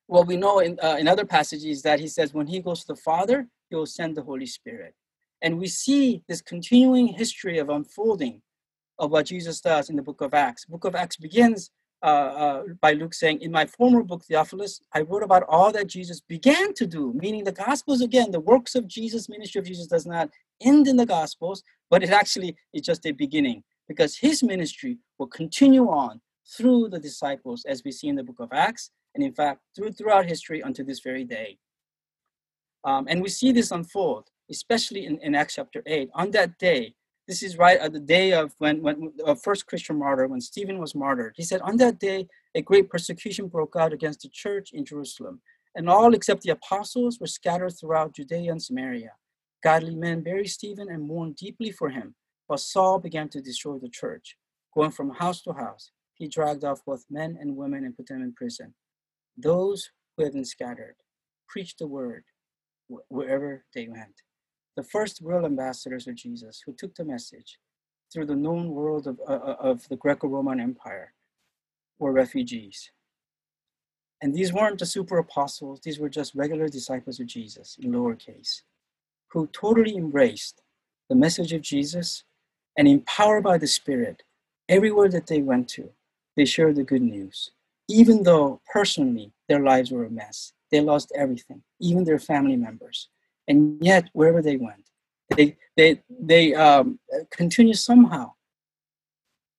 [0.08, 2.88] well, we know in, uh, in other passages that he says when he goes to
[2.88, 4.94] the Father, he will send the Holy Spirit.
[5.42, 8.42] And we see this continuing history of unfolding
[9.00, 10.66] of what Jesus does in the book of Acts.
[10.66, 11.72] book of Acts begins
[12.04, 15.88] uh, uh, by Luke saying, In my former book, Theophilus, I wrote about all that
[15.88, 19.88] Jesus began to do, meaning the Gospels, again, the works of Jesus, ministry of Jesus
[19.88, 20.30] does not
[20.62, 25.28] end in the Gospels, but it actually is just a beginning because his ministry will
[25.28, 29.34] continue on through the disciples, as we see in the book of Acts, and in
[29.34, 31.58] fact, through, throughout history unto this very day.
[32.84, 36.10] Um, and we see this unfold, especially in, in Acts chapter 8.
[36.14, 36.96] On that day,
[37.28, 40.78] this is right at the day of when, when uh, first Christian martyr, when Stephen
[40.78, 41.34] was martyred.
[41.38, 45.42] He said, On that day, a great persecution broke out against the church in Jerusalem,
[45.76, 49.14] and all except the apostles were scattered throughout Judea and Samaria.
[49.64, 52.16] Godly men buried Stephen and mourned deeply for him,
[52.48, 54.36] while Saul began to destroy the church.
[54.76, 58.22] Going from house to house, he dragged off both men and women and put them
[58.22, 58.74] in prison.
[59.38, 60.96] Those who had been scattered
[61.48, 62.26] preached the word
[63.08, 64.22] wherever they went
[64.76, 67.60] the first real ambassadors of Jesus who took the message
[68.12, 71.14] through the known world of, uh, uh of the Greco Roman Empire
[72.00, 72.92] were refugees.
[74.22, 78.62] And these weren't the super apostles, these were just regular disciples of Jesus in lowercase,
[79.32, 80.62] who totally embraced
[81.10, 82.24] the message of Jesus
[82.78, 84.24] and empowered by the Spirit,
[84.70, 85.90] everywhere that they went to,
[86.36, 87.52] they shared the good news.
[87.90, 93.10] Even though personally their lives were a mess, they lost everything, even their family members
[93.48, 94.90] and yet wherever they went
[95.36, 97.00] they they they um,
[97.32, 98.32] continue somehow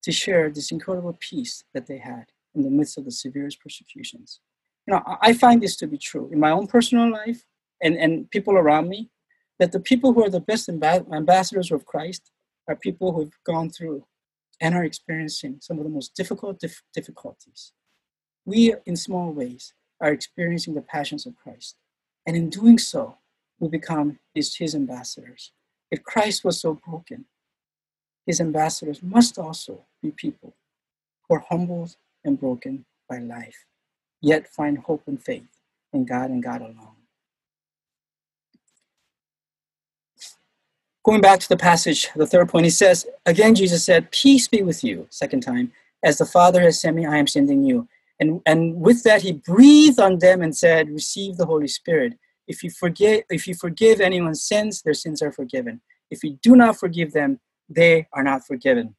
[0.03, 4.41] to share this incredible peace that they had in the midst of the severest persecutions.
[4.87, 7.43] You know i find this to be true in my own personal life
[7.83, 9.11] and and people around me
[9.59, 12.31] that the people who are the best amb- ambassadors of christ
[12.69, 14.05] are people who've gone through
[14.61, 17.73] and are experiencing some of the most difficult dif- difficulties.
[18.47, 21.77] We in small ways are experiencing the passions of christ
[22.27, 23.17] and in doing so
[23.61, 25.53] we become his, his ambassadors.
[25.91, 27.27] If Christ was so broken,
[28.27, 30.55] his ambassadors must also be people
[31.29, 33.65] who are humbled and broken by life,
[34.21, 35.47] yet find hope and faith
[35.93, 36.97] in God and God alone.
[41.05, 44.63] Going back to the passage, the third point, he says, Again, Jesus said, Peace be
[44.63, 45.71] with you, second time.
[46.03, 47.89] As the Father has sent me, I am sending you.
[48.19, 52.15] And, and with that, he breathed on them and said, Receive the Holy Spirit.
[52.47, 55.81] If you forgive, if you forgive anyone's sins, their sins are forgiven.
[56.11, 58.97] If you do not forgive them, they are not forgiven.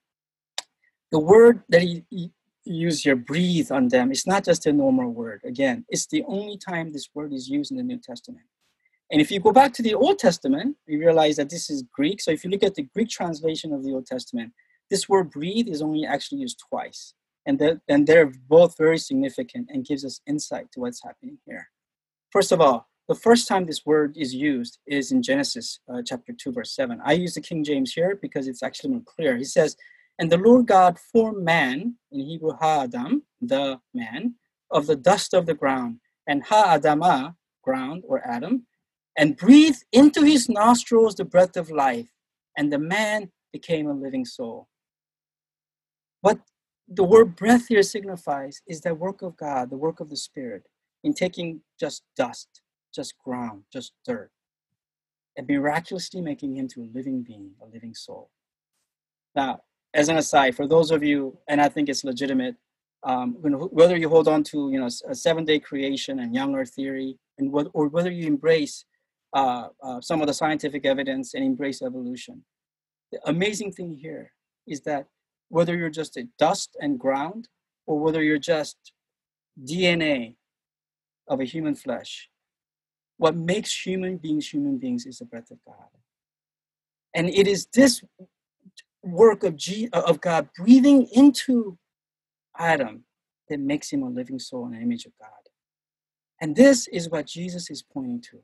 [1.11, 2.31] The word that he, he
[2.65, 5.41] used here, breathe on them, it's not just a normal word.
[5.45, 8.45] Again, it's the only time this word is used in the New Testament.
[9.11, 12.19] And if you go back to the Old Testament, you realize that this is Greek.
[12.21, 14.51] So if you look at the Greek translation of the Old Testament,
[14.89, 17.13] this word breathe is only actually used twice.
[17.45, 21.69] And, and they're both very significant and gives us insight to what's happening here.
[22.31, 26.33] First of all, the first time this word is used is in Genesis uh, chapter
[26.33, 26.99] 2, verse 7.
[27.05, 29.37] I use the King James here because it's actually more clear.
[29.37, 29.75] He says,
[30.17, 34.35] And the Lord God formed man, in Hebrew ha-adam, the man,
[34.71, 38.65] of the dust of the ground, and ha-adamah, ground or Adam,
[39.17, 42.09] and breathed into his nostrils the breath of life,
[42.57, 44.67] and the man became a living soul.
[46.21, 46.39] What
[46.87, 50.63] the word breath here signifies is the work of God, the work of the Spirit,
[51.03, 52.61] in taking just dust,
[52.95, 54.31] just ground, just dirt,
[55.37, 58.29] and miraculously making him to a living being, a living soul.
[59.35, 59.61] Now,
[59.93, 62.55] as an aside, for those of you, and I think it's legitimate,
[63.03, 63.35] um,
[63.79, 67.51] whether you hold on to you know a seven-day creation and young Earth theory, and
[67.51, 68.85] what, or whether you embrace
[69.33, 72.43] uh, uh, some of the scientific evidence and embrace evolution,
[73.11, 74.31] the amazing thing here
[74.67, 75.07] is that
[75.49, 77.47] whether you're just a dust and ground,
[77.85, 78.77] or whether you're just
[79.63, 80.35] DNA
[81.27, 82.29] of a human flesh,
[83.17, 85.87] what makes human beings human beings is the breath of God.
[87.13, 88.03] And it is this
[89.03, 91.77] work of, G, of God breathing into
[92.57, 93.05] Adam
[93.49, 95.29] that makes him a living soul and an image of God.
[96.41, 98.39] And this is what Jesus is pointing to.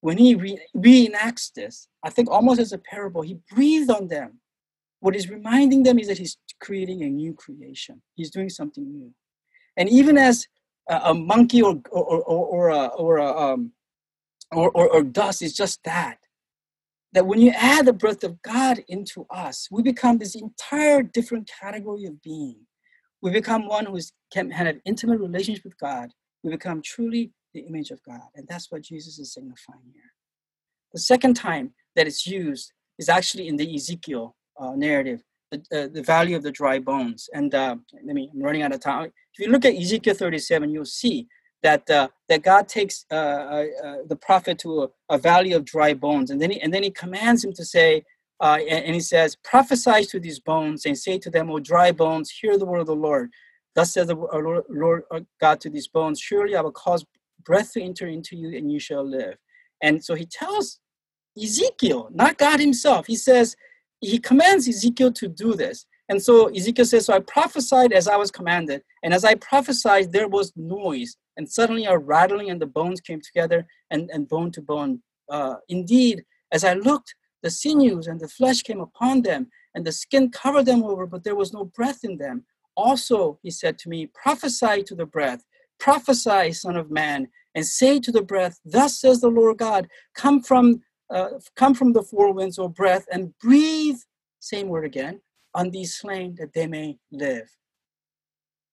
[0.00, 4.40] When he re- reenacts this, I think almost as a parable, he breathed on them.
[5.00, 8.02] What he's reminding them is that he's creating a new creation.
[8.14, 9.12] He's doing something new.
[9.76, 10.46] And even as
[10.88, 13.72] a, a monkey or, or, or, or, a, or, a, um,
[14.52, 16.18] or, or, or dust is just that,
[17.12, 21.50] that when you add the breath of God into us, we become this entire different
[21.60, 22.60] category of being.
[23.22, 23.98] We become one who
[24.32, 26.10] can have an intimate relationship with God.
[26.42, 28.20] We become truly the image of God.
[28.34, 30.12] And that's what Jesus is signifying here.
[30.92, 35.88] The second time that it's used is actually in the Ezekiel uh, narrative, the, uh,
[35.92, 37.28] the valley of the dry bones.
[37.32, 39.12] And uh, let me, I'm running out of time.
[39.34, 41.26] If you look at Ezekiel 37, you'll see
[41.66, 43.14] that uh, that God takes uh,
[43.56, 46.72] uh, uh, the prophet to a, a, valley of dry bones, and then he, and
[46.72, 48.04] then he commands him to say,
[48.40, 51.90] uh, and, and, he says, prophesy to these bones and say to them, O dry
[51.90, 53.30] bones, hear the word of the Lord.
[53.74, 55.02] Thus says the Lord, Lord
[55.40, 57.04] God to these bones, surely I will cause
[57.44, 59.36] breath to enter into you, and you shall live.
[59.82, 60.78] And so he tells
[61.36, 63.08] Ezekiel, not God himself.
[63.08, 63.56] He says
[64.00, 65.84] he commands Ezekiel to do this.
[66.08, 68.82] And so Ezekiel says, So I prophesied as I was commanded.
[69.02, 71.16] And as I prophesied, there was noise.
[71.36, 75.02] And suddenly a rattling, and the bones came together, and, and bone to bone.
[75.28, 79.92] Uh, indeed, as I looked, the sinews and the flesh came upon them, and the
[79.92, 82.44] skin covered them over, but there was no breath in them.
[82.76, 85.44] Also, he said to me, Prophesy to the breath,
[85.78, 90.42] prophesy, Son of Man, and say to the breath, Thus says the Lord God, come
[90.42, 93.98] from uh, come from the four winds, O breath, and breathe,
[94.40, 95.20] same word again,
[95.56, 97.48] on these slain that they may live.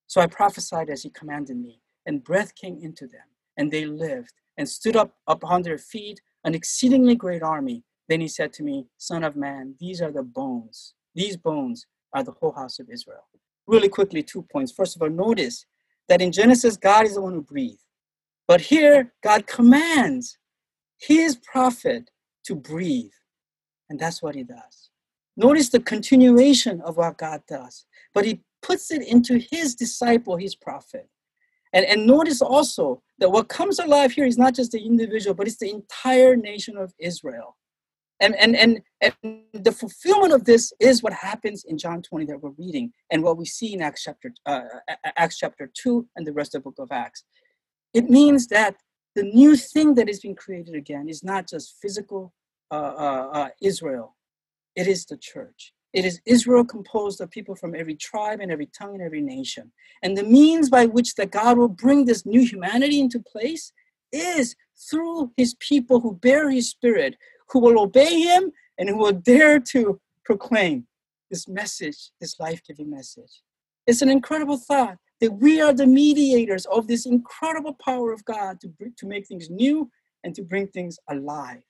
[0.08, 4.34] So I prophesied as he commanded me, and breath came into them, and they lived,
[4.58, 7.84] and stood up upon their feet, an exceedingly great army.
[8.10, 10.94] Then he said to me, Son of man, these are the bones.
[11.16, 13.24] These bones are the whole house of Israel.
[13.66, 14.74] Really quickly, two points.
[14.74, 15.66] First of all, notice
[16.10, 17.80] that in Genesis, God is the one who breathed.
[18.46, 20.38] But here, God commands
[21.00, 22.12] his prophet
[22.44, 23.14] to breathe.
[23.90, 24.83] And that's what he does.
[25.36, 30.56] Notice the continuation of what God does, but he puts it into his disciple, his
[30.56, 31.10] prophet.
[31.74, 35.48] And, and notice also that what comes alive here is not just the individual, but
[35.48, 37.58] it's the entire nation of Israel.
[38.20, 42.42] And, and, and, and the fulfillment of this is what happens in John 20 that
[42.42, 44.62] we're reading and what we see in Acts chapter, uh,
[45.18, 47.24] Acts chapter 2 and the rest of the book of Acts.
[47.94, 48.76] It means that
[49.16, 52.34] the new thing that is being created again is not just physical
[52.72, 54.16] uh, uh, uh, Israel,
[54.76, 55.74] it is the church.
[55.94, 59.72] It is Israel composed of people from every tribe and every tongue and every nation.
[60.02, 63.72] And the means by which that God will bring this new humanity into place
[64.12, 64.56] is
[64.90, 67.16] through his people who bear his spirit,
[67.50, 70.88] who will obey him and who will dare to proclaim
[71.30, 73.42] this message, this life giving message.
[73.86, 78.60] It's an incredible thought that we are the mediators of this incredible power of God
[78.62, 79.90] to, to make things new
[80.24, 81.62] and to bring things alive.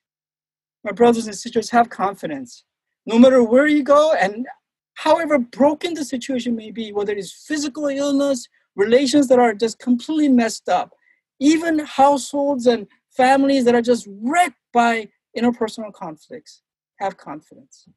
[0.84, 2.66] My brothers and sisters, have confidence.
[3.06, 4.48] No matter where you go and
[4.96, 10.30] however broken the situation may be, whether it's physical illness, relations that are just completely
[10.30, 10.94] messed up,
[11.40, 16.62] even households and families that are just wrecked by interpersonal conflicts,
[17.00, 17.88] have confidence.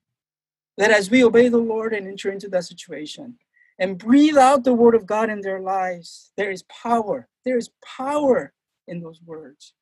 [0.76, 3.38] That as we obey the Lord and enter into that situation,
[3.78, 7.28] and breathe out the word of God in their lives, there is power.
[7.44, 8.52] There is power
[8.88, 9.74] in those words.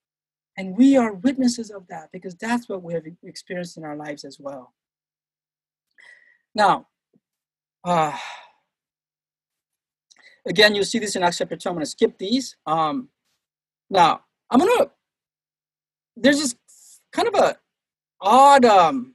[0.57, 4.25] And we are witnesses of that because that's what we have experienced in our lives
[4.25, 4.75] as well.
[6.55, 6.87] Now,
[7.85, 8.17] uh,
[10.47, 11.69] again, you'll see this in Acts chapter 2.
[11.69, 12.57] I'm going to skip these.
[12.67, 13.09] Um,
[13.91, 14.91] now, I'm going to,
[16.17, 16.55] there's this
[17.13, 17.57] kind of a
[18.21, 19.15] odd um,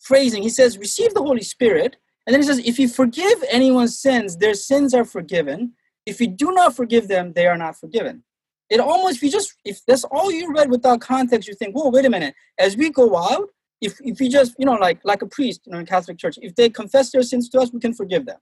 [0.00, 0.42] phrasing.
[0.42, 1.96] He says, receive the Holy Spirit
[2.26, 5.74] and then he says, if you forgive anyone's sins, their sins are forgiven.
[6.06, 8.24] If you do not forgive them, they are not forgiven.
[8.70, 11.90] It almost, if you just, if that's all you read without context, you think, whoa,
[11.90, 12.34] wait a minute.
[12.58, 13.48] As we go out,
[13.84, 16.38] if if we just you know like like a priest you know in Catholic Church,
[16.40, 18.38] if they confess their sins to us, we can forgive them.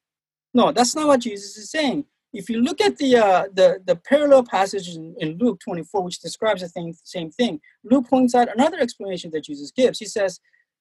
[0.54, 2.04] No, that's not what Jesus is saying.
[2.32, 6.20] If you look at the uh, the the parallel passage in, in Luke 24, which
[6.20, 9.98] describes the thing, same thing, Luke points out another explanation that Jesus gives.
[9.98, 10.40] He says,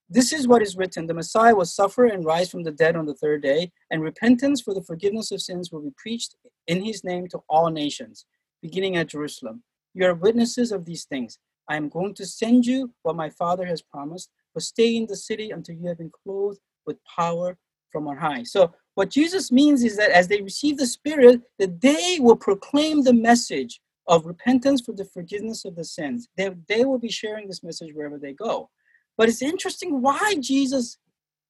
[0.09, 3.05] "This is what is written: the Messiah will suffer and rise from the dead on
[3.05, 6.35] the third day, and repentance for the forgiveness of sins will be preached
[6.67, 8.25] in His name to all nations,
[8.61, 9.63] beginning at Jerusalem.
[9.93, 11.37] You are witnesses of these things.
[11.67, 15.15] I am going to send you what my Father has promised, but stay in the
[15.15, 17.57] city until you have been clothed with power
[17.91, 21.81] from on high." So what Jesus means is that as they receive the Spirit, that
[21.81, 26.27] they will proclaim the message of repentance for the forgiveness of the sins.
[26.35, 28.69] They, they will be sharing this message wherever they go.
[29.17, 30.97] But it's interesting why Jesus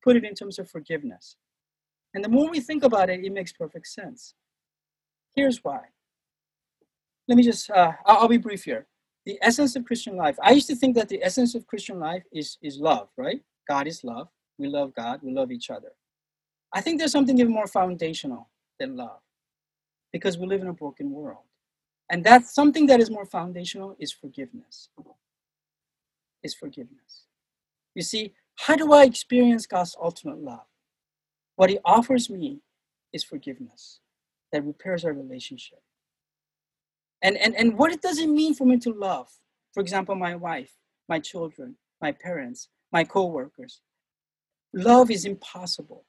[0.03, 1.37] put it in terms of forgiveness.
[2.13, 4.35] And the more we think about it, it makes perfect sense.
[5.35, 5.79] Here's why.
[7.27, 8.87] Let me just, uh, I'll, I'll be brief here.
[9.25, 10.37] The essence of Christian life.
[10.41, 13.41] I used to think that the essence of Christian life is, is love, right?
[13.67, 14.27] God is love.
[14.57, 15.21] We love God.
[15.23, 15.91] We love each other.
[16.73, 18.49] I think there's something even more foundational
[18.79, 19.19] than love
[20.11, 21.43] because we live in a broken world.
[22.09, 24.89] And that's something that is more foundational is forgiveness.
[26.43, 27.25] Is forgiveness.
[27.95, 30.65] You see, how do I experience God's ultimate love?
[31.55, 32.61] What He offers me
[33.13, 33.99] is forgiveness
[34.51, 35.81] that repairs our relationship.
[37.21, 39.29] And, and, and what it does it mean for me to love?
[39.73, 40.73] For example, my wife,
[41.07, 43.81] my children, my parents, my co workers.
[44.73, 46.05] Love is impossible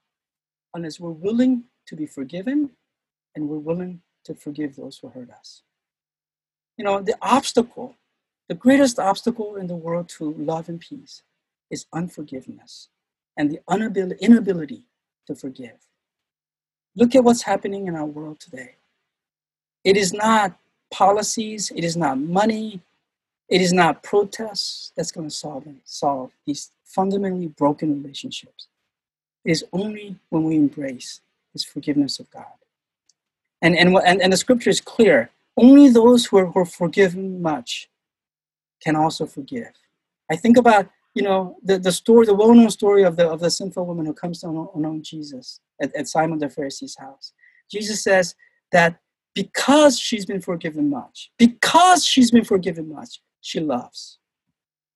[0.75, 2.71] unless we're willing to be forgiven
[3.35, 5.63] and we're willing to forgive those who hurt us.
[6.77, 7.97] You know, the obstacle,
[8.49, 11.23] the greatest obstacle in the world to love and peace
[11.71, 12.89] is unforgiveness
[13.37, 14.85] and the inability
[15.27, 15.87] to forgive.
[16.95, 18.77] Look at what's happening in our world today.
[19.85, 20.57] It is not
[20.93, 22.81] policies, it is not money,
[23.49, 28.69] it is not protests that's going to solve, solve these fundamentally broken relationships
[29.45, 31.21] It is only when we embrace
[31.53, 32.57] this forgiveness of God.
[33.61, 37.43] And, and, and, and the scripture is clear only those who are, who are forgiven
[37.43, 37.89] much
[38.83, 39.73] can also forgive.
[40.31, 43.51] I think about you know the, the story, the well-known story of the of the
[43.51, 47.33] sinful woman who comes to know Jesus at, at Simon the Pharisee's house.
[47.71, 48.35] Jesus says
[48.73, 48.99] that
[49.35, 54.19] because she's been forgiven much, because she's been forgiven much, she loves.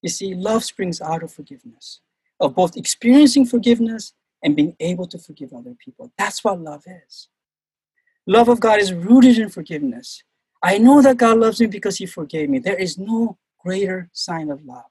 [0.02, 2.00] You see, love springs out of forgiveness,
[2.40, 4.12] of both experiencing forgiveness
[4.42, 6.12] and being able to forgive other people.
[6.18, 7.28] That's what love is.
[8.26, 10.22] Love of God is rooted in forgiveness.
[10.62, 12.58] I know that God loves me because He forgave me.
[12.58, 14.84] There is no greater sign of love.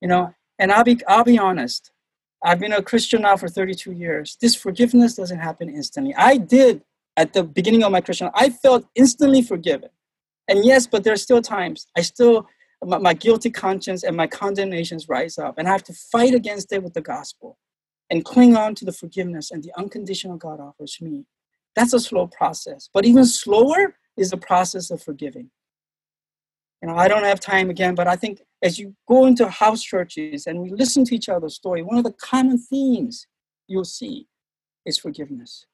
[0.00, 1.90] You know, and I'll be I'll be honest.
[2.42, 4.36] I've been a Christian now for 32 years.
[4.40, 6.14] This forgiveness doesn't happen instantly.
[6.14, 6.82] I did
[7.18, 8.30] at the beginning of my Christian.
[8.34, 9.90] I felt instantly forgiven,
[10.48, 12.46] and yes, but there are still times I still
[12.84, 16.72] my, my guilty conscience and my condemnations rise up, and I have to fight against
[16.72, 17.58] it with the gospel
[18.10, 21.26] and cling on to the forgiveness and the unconditional God offers me.
[21.76, 22.88] That's a slow process.
[22.92, 25.50] But even slower is the process of forgiving.
[26.82, 29.82] You know, I don't have time again, but I think as you go into house
[29.82, 33.26] churches and we listen to each other's story, one of the common themes
[33.66, 34.28] you'll see
[34.86, 35.66] is forgiveness,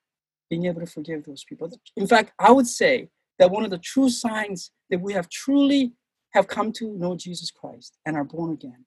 [0.51, 1.70] being able to forgive those people.
[1.97, 5.92] In fact, I would say that one of the true signs that we have truly
[6.32, 8.84] have come to know Jesus Christ and are born again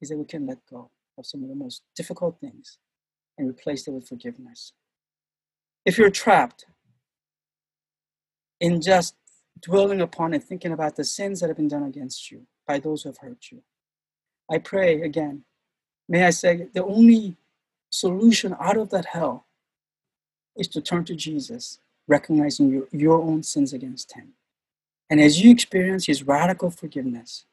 [0.00, 2.78] is that we can let go of some of the most difficult things
[3.38, 4.72] and replace it with forgiveness.
[5.84, 6.66] If you're trapped
[8.60, 9.14] in just
[9.60, 13.02] dwelling upon and thinking about the sins that have been done against you by those
[13.02, 13.62] who have hurt you,
[14.50, 15.44] I pray again,
[16.08, 17.36] may I say, the only
[17.90, 19.46] solution out of that hell
[20.56, 24.34] is to turn to Jesus, recognizing your, your own sins against Him.
[25.08, 27.46] And as you experience His radical forgiveness,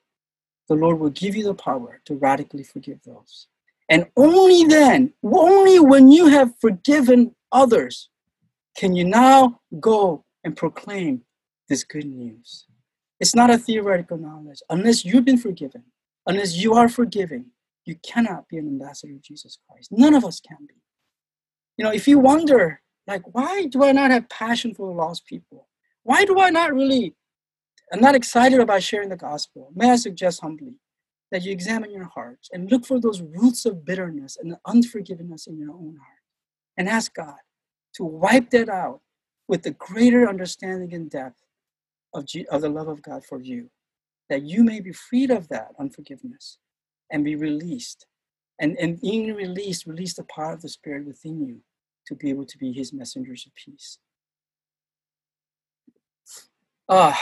[0.68, 3.48] the Lord will give you the power to radically forgive those.
[3.90, 8.10] And only then, only when you have forgiven others,
[8.78, 11.24] can you now go and proclaim
[11.68, 12.66] this good news.
[13.20, 14.60] It's not a theoretical knowledge.
[14.70, 15.84] Unless you've been forgiven,
[16.26, 17.48] unless you are forgiving,
[17.86, 19.92] you cannot be an ambassador of Jesus Christ.
[19.92, 20.76] None of us can be.
[21.78, 25.26] You know, if you wonder, like, why do I not have passion for the lost
[25.26, 25.68] people?
[26.04, 27.16] Why do I not really,
[27.92, 29.72] I'm not excited about sharing the gospel?
[29.74, 30.76] May I suggest humbly
[31.32, 35.58] that you examine your hearts and look for those roots of bitterness and unforgiveness in
[35.58, 36.22] your own heart
[36.78, 37.40] and ask God
[37.96, 39.02] to wipe that out
[39.48, 41.42] with the greater understanding and depth
[42.14, 43.70] of, G- of the love of God for you,
[44.30, 46.58] that you may be freed of that unforgiveness
[47.10, 48.06] and be released.
[48.60, 51.62] And, and being released, release the power of the Spirit within you
[52.08, 54.00] to be able to be His messengers of peace.
[56.90, 57.20] Ah,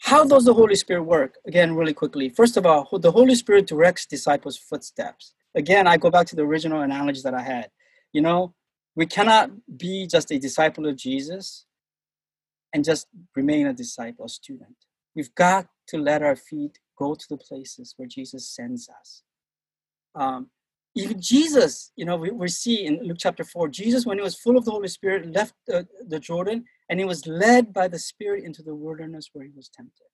[0.00, 1.36] How does the Holy Spirit work?
[1.46, 2.28] Again, really quickly.
[2.28, 5.34] First of all, the Holy Spirit directs disciples' footsteps.
[5.54, 7.70] Again, I go back to the original analogy that I had.
[8.12, 8.54] You know,
[8.96, 11.66] we cannot be just a disciple of Jesus
[12.74, 14.76] and just remain a disciple, a student.
[15.14, 19.22] We've got to let our feet go to the places where Jesus sends us.
[20.14, 20.50] Um,
[20.98, 24.34] even Jesus, you know, we, we see in Luke chapter 4, Jesus, when he was
[24.34, 27.98] full of the Holy Spirit, left the, the Jordan and he was led by the
[27.98, 30.06] Spirit into the wilderness where he was tempted.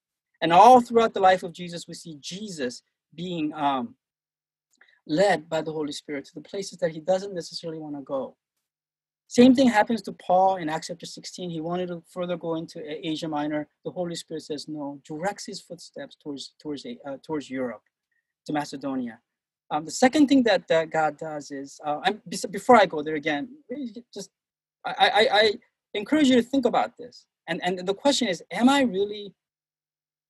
[0.42, 2.82] And all throughout the life of Jesus, we see Jesus
[3.14, 3.94] being um,
[5.06, 8.36] led by the Holy Spirit to the places that he doesn't necessarily want to go.
[9.26, 11.48] Same thing happens to Paul in Acts chapter 16.
[11.48, 13.68] He wanted to further go into Asia Minor.
[13.84, 17.82] The Holy Spirit says no, directs his footsteps towards towards uh, towards Europe,
[18.46, 19.20] to Macedonia.
[19.74, 23.48] Um, the second thing that, God does is, uh, I'm, before I go there again,
[24.14, 24.30] just
[24.86, 25.52] I, I, I
[25.94, 27.26] encourage you to think about this.
[27.48, 29.34] And, and the question is, am I really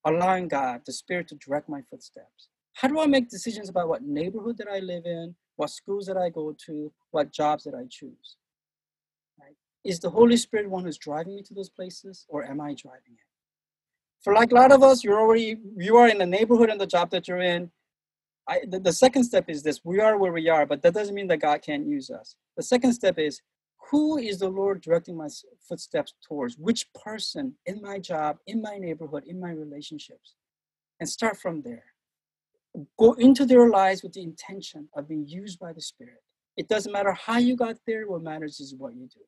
[0.07, 2.49] allowing God, the Spirit, to direct my footsteps?
[2.73, 6.17] How do I make decisions about what neighborhood that I live in, what schools that
[6.17, 8.37] I go to, what jobs that I choose?
[9.39, 9.57] Right?
[9.85, 13.13] Is the Holy Spirit one who's driving me to those places, or am I driving
[13.13, 13.29] it?
[14.23, 16.87] For like a lot of us, you're already you are in the neighborhood and the
[16.87, 17.71] job that you're in.
[18.49, 21.15] I, the, the second step is this: we are where we are, but that doesn't
[21.15, 22.37] mean that God can't use us.
[22.57, 23.41] The second step is
[23.91, 25.29] who is the Lord directing my
[25.69, 26.57] footsteps towards?
[26.57, 30.35] Which person in my job, in my neighborhood, in my relationships?
[31.01, 31.85] And start from there.
[32.99, 36.23] Go into their lives with the intention of being used by the Spirit.
[36.57, 39.21] It doesn't matter how you got there, what matters is what you do.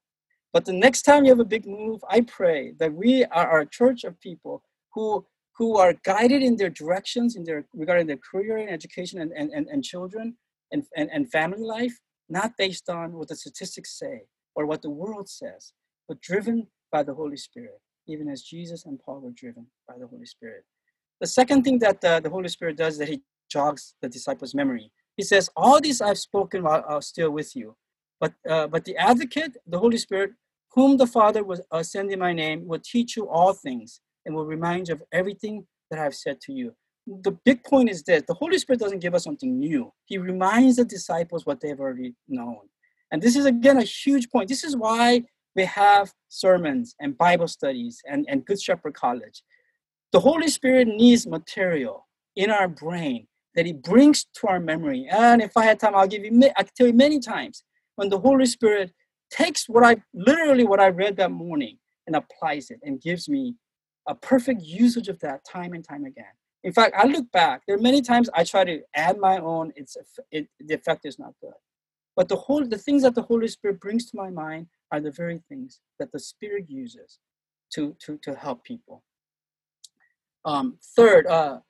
[0.52, 3.66] But the next time you have a big move, I pray that we are a
[3.66, 4.62] church of people
[4.94, 5.26] who
[5.58, 9.50] who are guided in their directions in their regarding their career and education and, and,
[9.52, 10.36] and, and children
[10.72, 11.98] and, and, and family life,
[12.28, 14.22] not based on what the statistics say,
[14.54, 15.72] or what the world says,
[16.08, 20.06] but driven by the Holy Spirit, even as Jesus and Paul were driven by the
[20.06, 20.64] Holy Spirit.
[21.20, 24.90] The second thing that the Holy Spirit does is that he jogs the disciples' memory.
[25.16, 27.76] He says, All these I've spoken while I still with you.
[28.20, 30.32] But, uh, but the advocate, the Holy Spirit,
[30.74, 34.34] whom the Father will uh, send in my name, will teach you all things and
[34.34, 36.74] will remind you of everything that I've said to you.
[37.06, 40.76] The big point is this the Holy Spirit doesn't give us something new, He reminds
[40.76, 42.58] the disciples what they've already known.
[43.12, 44.48] And this is again a huge point.
[44.48, 45.22] This is why
[45.54, 49.42] we have sermons and Bible studies and, and Good Shepherd College.
[50.12, 55.08] The Holy Spirit needs material in our brain that He brings to our memory.
[55.10, 57.62] And if I had time, I'll give you, I can tell you many times
[57.94, 58.92] when the Holy Spirit
[59.30, 63.54] takes what I literally what I read that morning and applies it and gives me
[64.06, 66.24] a perfect usage of that time and time again.
[66.64, 67.62] In fact, I look back.
[67.66, 69.72] There are many times I try to add my own.
[69.76, 69.96] It's
[70.30, 71.54] it, the effect is not good.
[72.16, 75.10] But the whole the things that the Holy Spirit brings to my mind are the
[75.10, 77.18] very things that the Spirit uses
[77.74, 79.04] to to to help people.
[80.44, 81.60] Um, third, uh,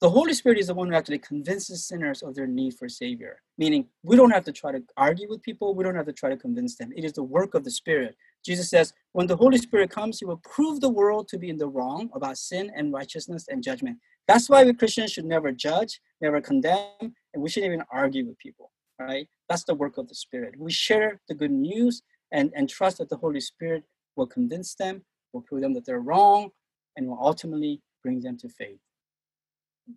[0.00, 3.42] the Holy Spirit is the one who actually convinces sinners of their need for Savior.
[3.58, 5.74] Meaning, we don't have to try to argue with people.
[5.74, 6.92] We don't have to try to convince them.
[6.96, 8.16] It is the work of the Spirit.
[8.44, 11.58] Jesus says, when the Holy Spirit comes, He will prove the world to be in
[11.58, 13.98] the wrong about sin and righteousness and judgment.
[14.28, 18.38] That's why we Christians should never judge, never condemn, and we shouldn't even argue with
[18.38, 19.28] people right?
[19.48, 20.54] That's the work of the Spirit.
[20.58, 22.02] We share the good news
[22.32, 23.84] and, and trust that the Holy Spirit
[24.16, 25.02] will convince them,
[25.32, 26.50] will prove them that they're wrong,
[26.96, 28.78] and will ultimately bring them to faith.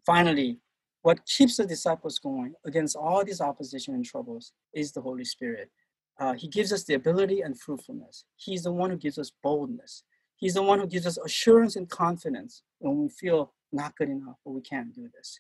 [0.05, 0.59] Finally,
[1.01, 5.69] what keeps the disciples going against all these opposition and troubles is the Holy Spirit.
[6.19, 8.25] Uh, he gives us the ability and fruitfulness.
[8.35, 10.03] He's the one who gives us boldness.
[10.35, 14.37] He's the one who gives us assurance and confidence when we feel not good enough
[14.45, 15.39] or we can't do this.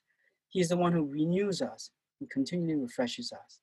[0.49, 3.59] He's the one who renews us and continually refreshes us.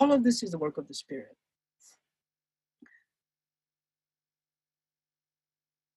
[0.00, 1.36] All of this is the work of the Spirit.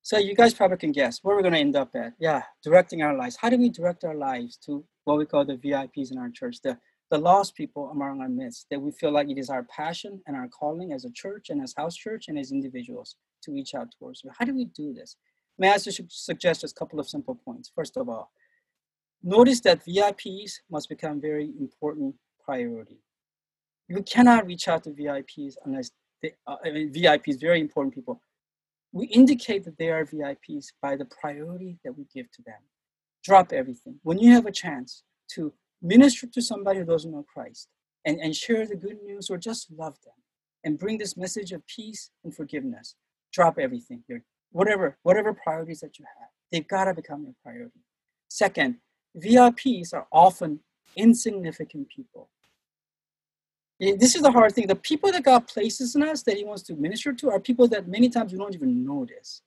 [0.02, 2.14] So you guys probably can guess where we're going to end up at.
[2.18, 3.38] Yeah, directing our lives.
[3.40, 6.62] How do we direct our lives to what we call the VIPs in our church,
[6.62, 6.78] the,
[7.12, 10.36] the lost people among our midst, that we feel like it is our passion and
[10.36, 13.88] our calling as a church and as house church and as individuals to reach out
[13.98, 14.24] towards.
[14.38, 15.16] How do we do this?
[15.58, 17.72] May I suggest just a couple of simple points.
[17.74, 18.32] First of all,
[19.24, 22.98] Notice that VIPs must become very important priority.
[23.88, 25.92] You cannot reach out to VIPs unless
[26.22, 28.22] they, uh, I mean, VIPs, very important people.
[28.92, 32.60] We indicate that they are VIPs by the priority that we give to them.
[33.28, 34.00] Drop everything.
[34.04, 35.52] When you have a chance to
[35.82, 37.68] minister to somebody who doesn't know Christ
[38.06, 40.14] and, and share the good news or just love them
[40.64, 42.96] and bring this message of peace and forgiveness,
[43.34, 44.02] drop everything.
[44.08, 44.22] Your,
[44.54, 47.82] whatever, whatever priorities that you have, they've got to become your priority.
[48.30, 48.78] Second,
[49.18, 50.62] VIPs are often
[50.96, 52.30] insignificant people.
[53.78, 54.68] This is the hard thing.
[54.68, 57.68] The people that God places in us that He wants to minister to are people
[57.68, 59.42] that many times we don't even notice.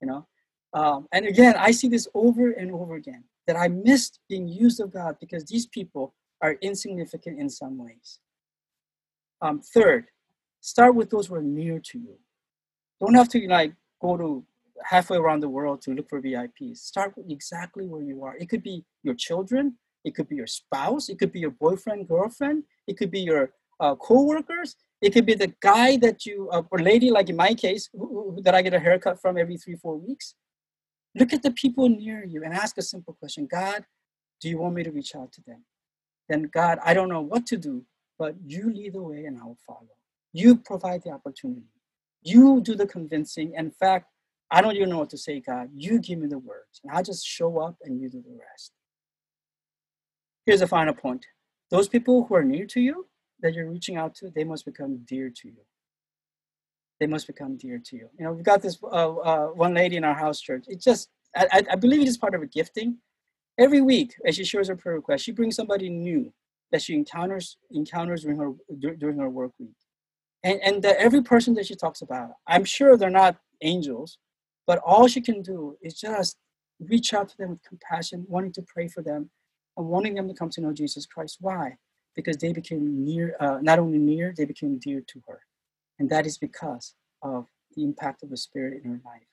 [0.00, 0.26] You know,
[0.74, 4.80] Um, and again, I see this over and over again that I missed being used
[4.80, 8.20] of God because these people are insignificant in some ways.
[9.40, 10.06] Um, third,
[10.60, 12.16] start with those who are near to you.
[13.00, 14.44] Don't have to like go to
[14.84, 16.78] halfway around the world to look for VIPs.
[16.78, 18.36] Start with exactly where you are.
[18.36, 22.08] It could be your children, it could be your spouse, it could be your boyfriend,
[22.08, 26.62] girlfriend, it could be your uh, co-workers, it could be the guy that you uh,
[26.70, 29.56] or lady, like in my case, who, who, that I get a haircut from every
[29.56, 30.34] three, four weeks.
[31.14, 33.84] Look at the people near you and ask a simple question: God,
[34.40, 35.64] do you want me to reach out to them?
[36.28, 37.84] Then God, I don't know what to do,
[38.18, 39.88] but you lead the way and I will follow.
[40.32, 41.66] You provide the opportunity.
[42.22, 43.54] You do the convincing.
[43.54, 44.06] In fact,
[44.50, 45.70] I don't even know what to say, God.
[45.74, 48.72] You give me the words, and I just show up and you do the rest.
[50.46, 51.26] Here's a final point
[51.70, 53.06] those people who are near to you
[53.40, 55.64] that you're reaching out to, they must become dear to you.
[57.00, 58.08] They must become dear to you.
[58.18, 60.64] You know, we've got this uh, uh, one lady in our house church.
[60.68, 62.98] It just, I, I believe it is part of a gifting.
[63.58, 66.32] Every week, as she shares her prayer request, she brings somebody new
[66.70, 68.52] that she encounters encounters during her
[68.98, 69.76] during her work week,
[70.42, 74.18] and and that every person that she talks about, I'm sure they're not angels,
[74.66, 76.38] but all she can do is just
[76.80, 79.30] reach out to them with compassion, wanting to pray for them,
[79.76, 81.38] and wanting them to come to know Jesus Christ.
[81.40, 81.76] Why?
[82.16, 85.40] Because they became near, uh, not only near, they became dear to her.
[85.98, 89.28] And that is because of the impact of the Spirit in her life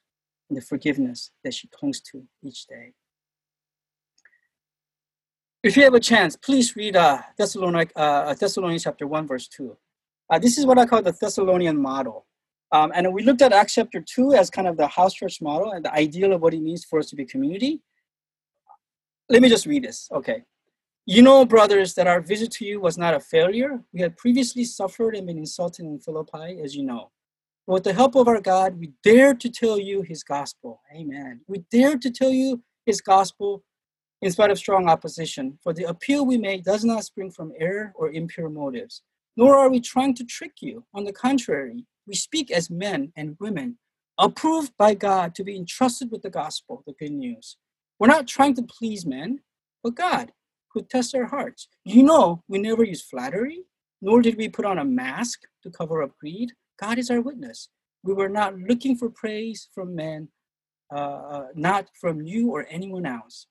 [0.49, 2.93] and the forgiveness that she clings to each day.
[5.61, 9.75] If you have a chance, please read uh, Thessalonians, uh, Thessalonians chapter 1, verse 2.
[10.29, 12.25] Uh, this is what I call the Thessalonian model.
[12.71, 15.71] Um, and we looked at Acts chapter 2 as kind of the house church model
[15.71, 17.81] and the ideal of what it means for us to be community.
[19.27, 20.07] Let me just read this.
[20.11, 20.43] Okay.
[21.11, 23.81] You know, brothers, that our visit to you was not a failure.
[23.91, 27.09] We had previously suffered and been insulted in Philippi, as you know.
[27.65, 30.83] But with the help of our God, we dare to tell you his gospel.
[30.95, 31.41] Amen.
[31.47, 33.63] We dare to tell you his gospel
[34.21, 35.57] in spite of strong opposition.
[35.63, 39.01] For the appeal we make does not spring from error or impure motives,
[39.35, 40.85] nor are we trying to trick you.
[40.93, 43.79] On the contrary, we speak as men and women
[44.19, 47.57] approved by God to be entrusted with the gospel, the good news.
[47.97, 49.39] We're not trying to please men,
[49.81, 50.33] but God,
[50.79, 51.67] who tests our hearts.
[51.83, 53.63] You know, we never use flattery,
[54.01, 56.51] nor did we put on a mask to cover up greed.
[56.79, 57.69] God is our witness.
[58.03, 60.29] We were not looking for praise from men,
[60.93, 63.47] uh, uh not from you or anyone else.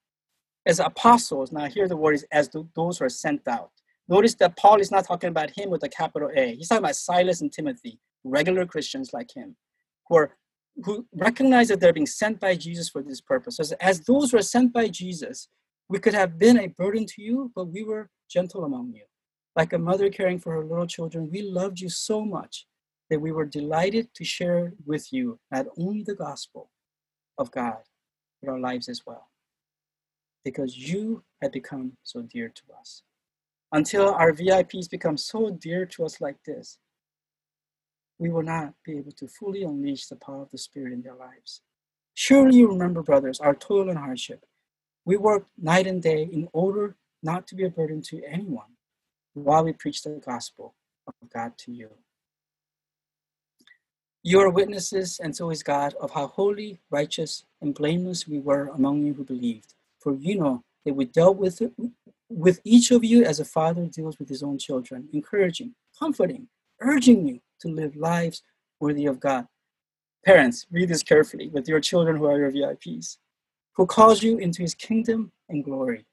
[0.66, 3.70] As apostles, now here the word is as those who are sent out.
[4.08, 6.54] Notice that Paul is not talking about him with a capital A.
[6.56, 9.56] He's talking about Silas and Timothy regular Christians like him,
[10.08, 10.36] who are
[10.84, 13.58] who recognize that they're being sent by Jesus for this purpose.
[13.58, 15.48] As, as those who are sent by Jesus,
[15.88, 19.04] we could have been a burden to you, but we were gentle among you.
[19.56, 22.66] Like a mother caring for her little children, we loved you so much
[23.10, 26.70] that we were delighted to share with you not only the gospel
[27.38, 27.78] of God,
[28.40, 29.28] but our lives as well.
[30.44, 33.02] Because you had become so dear to us.
[33.72, 36.78] Until our VIPs become so dear to us like this,
[38.18, 41.14] we will not be able to fully unleash the power of the Spirit in their
[41.14, 41.62] lives.
[42.14, 44.44] Surely you remember, brothers, our toil and hardship.
[45.08, 48.76] We work night and day in order not to be a burden to anyone
[49.32, 50.74] while we preach the gospel
[51.06, 51.88] of God to you.
[54.22, 58.68] You are witnesses, and so is God, of how holy, righteous, and blameless we were
[58.74, 59.72] among you who believed.
[59.98, 61.72] For you know that we dealt with, it,
[62.28, 66.48] with each of you as a father deals with his own children, encouraging, comforting,
[66.80, 68.42] urging you to live lives
[68.78, 69.48] worthy of God.
[70.26, 73.16] Parents, read this carefully with your children who are your VIPs,
[73.78, 76.04] who calls you into his kingdom and glory.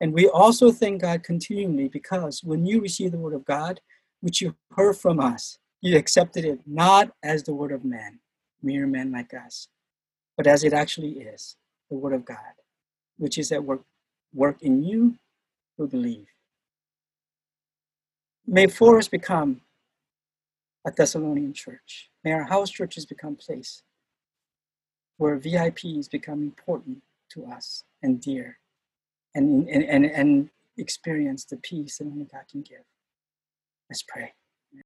[0.00, 3.78] And we also thank God continually because when you received the word of God,
[4.22, 8.18] which you heard from us, you accepted it not as the word of man,
[8.62, 9.68] mere men like us,
[10.38, 11.56] but as it actually is,
[11.90, 12.54] the word of God,
[13.18, 13.82] which is at work,
[14.32, 15.14] work in you
[15.76, 16.26] who believe.
[18.46, 19.60] May Forest become
[20.86, 22.08] a Thessalonian church.
[22.24, 23.82] May our house churches become place
[25.18, 28.58] where VIPs become important to us and dear
[29.34, 32.84] and, and, and, and experience the peace that only God can give.
[33.88, 34.32] Let's pray.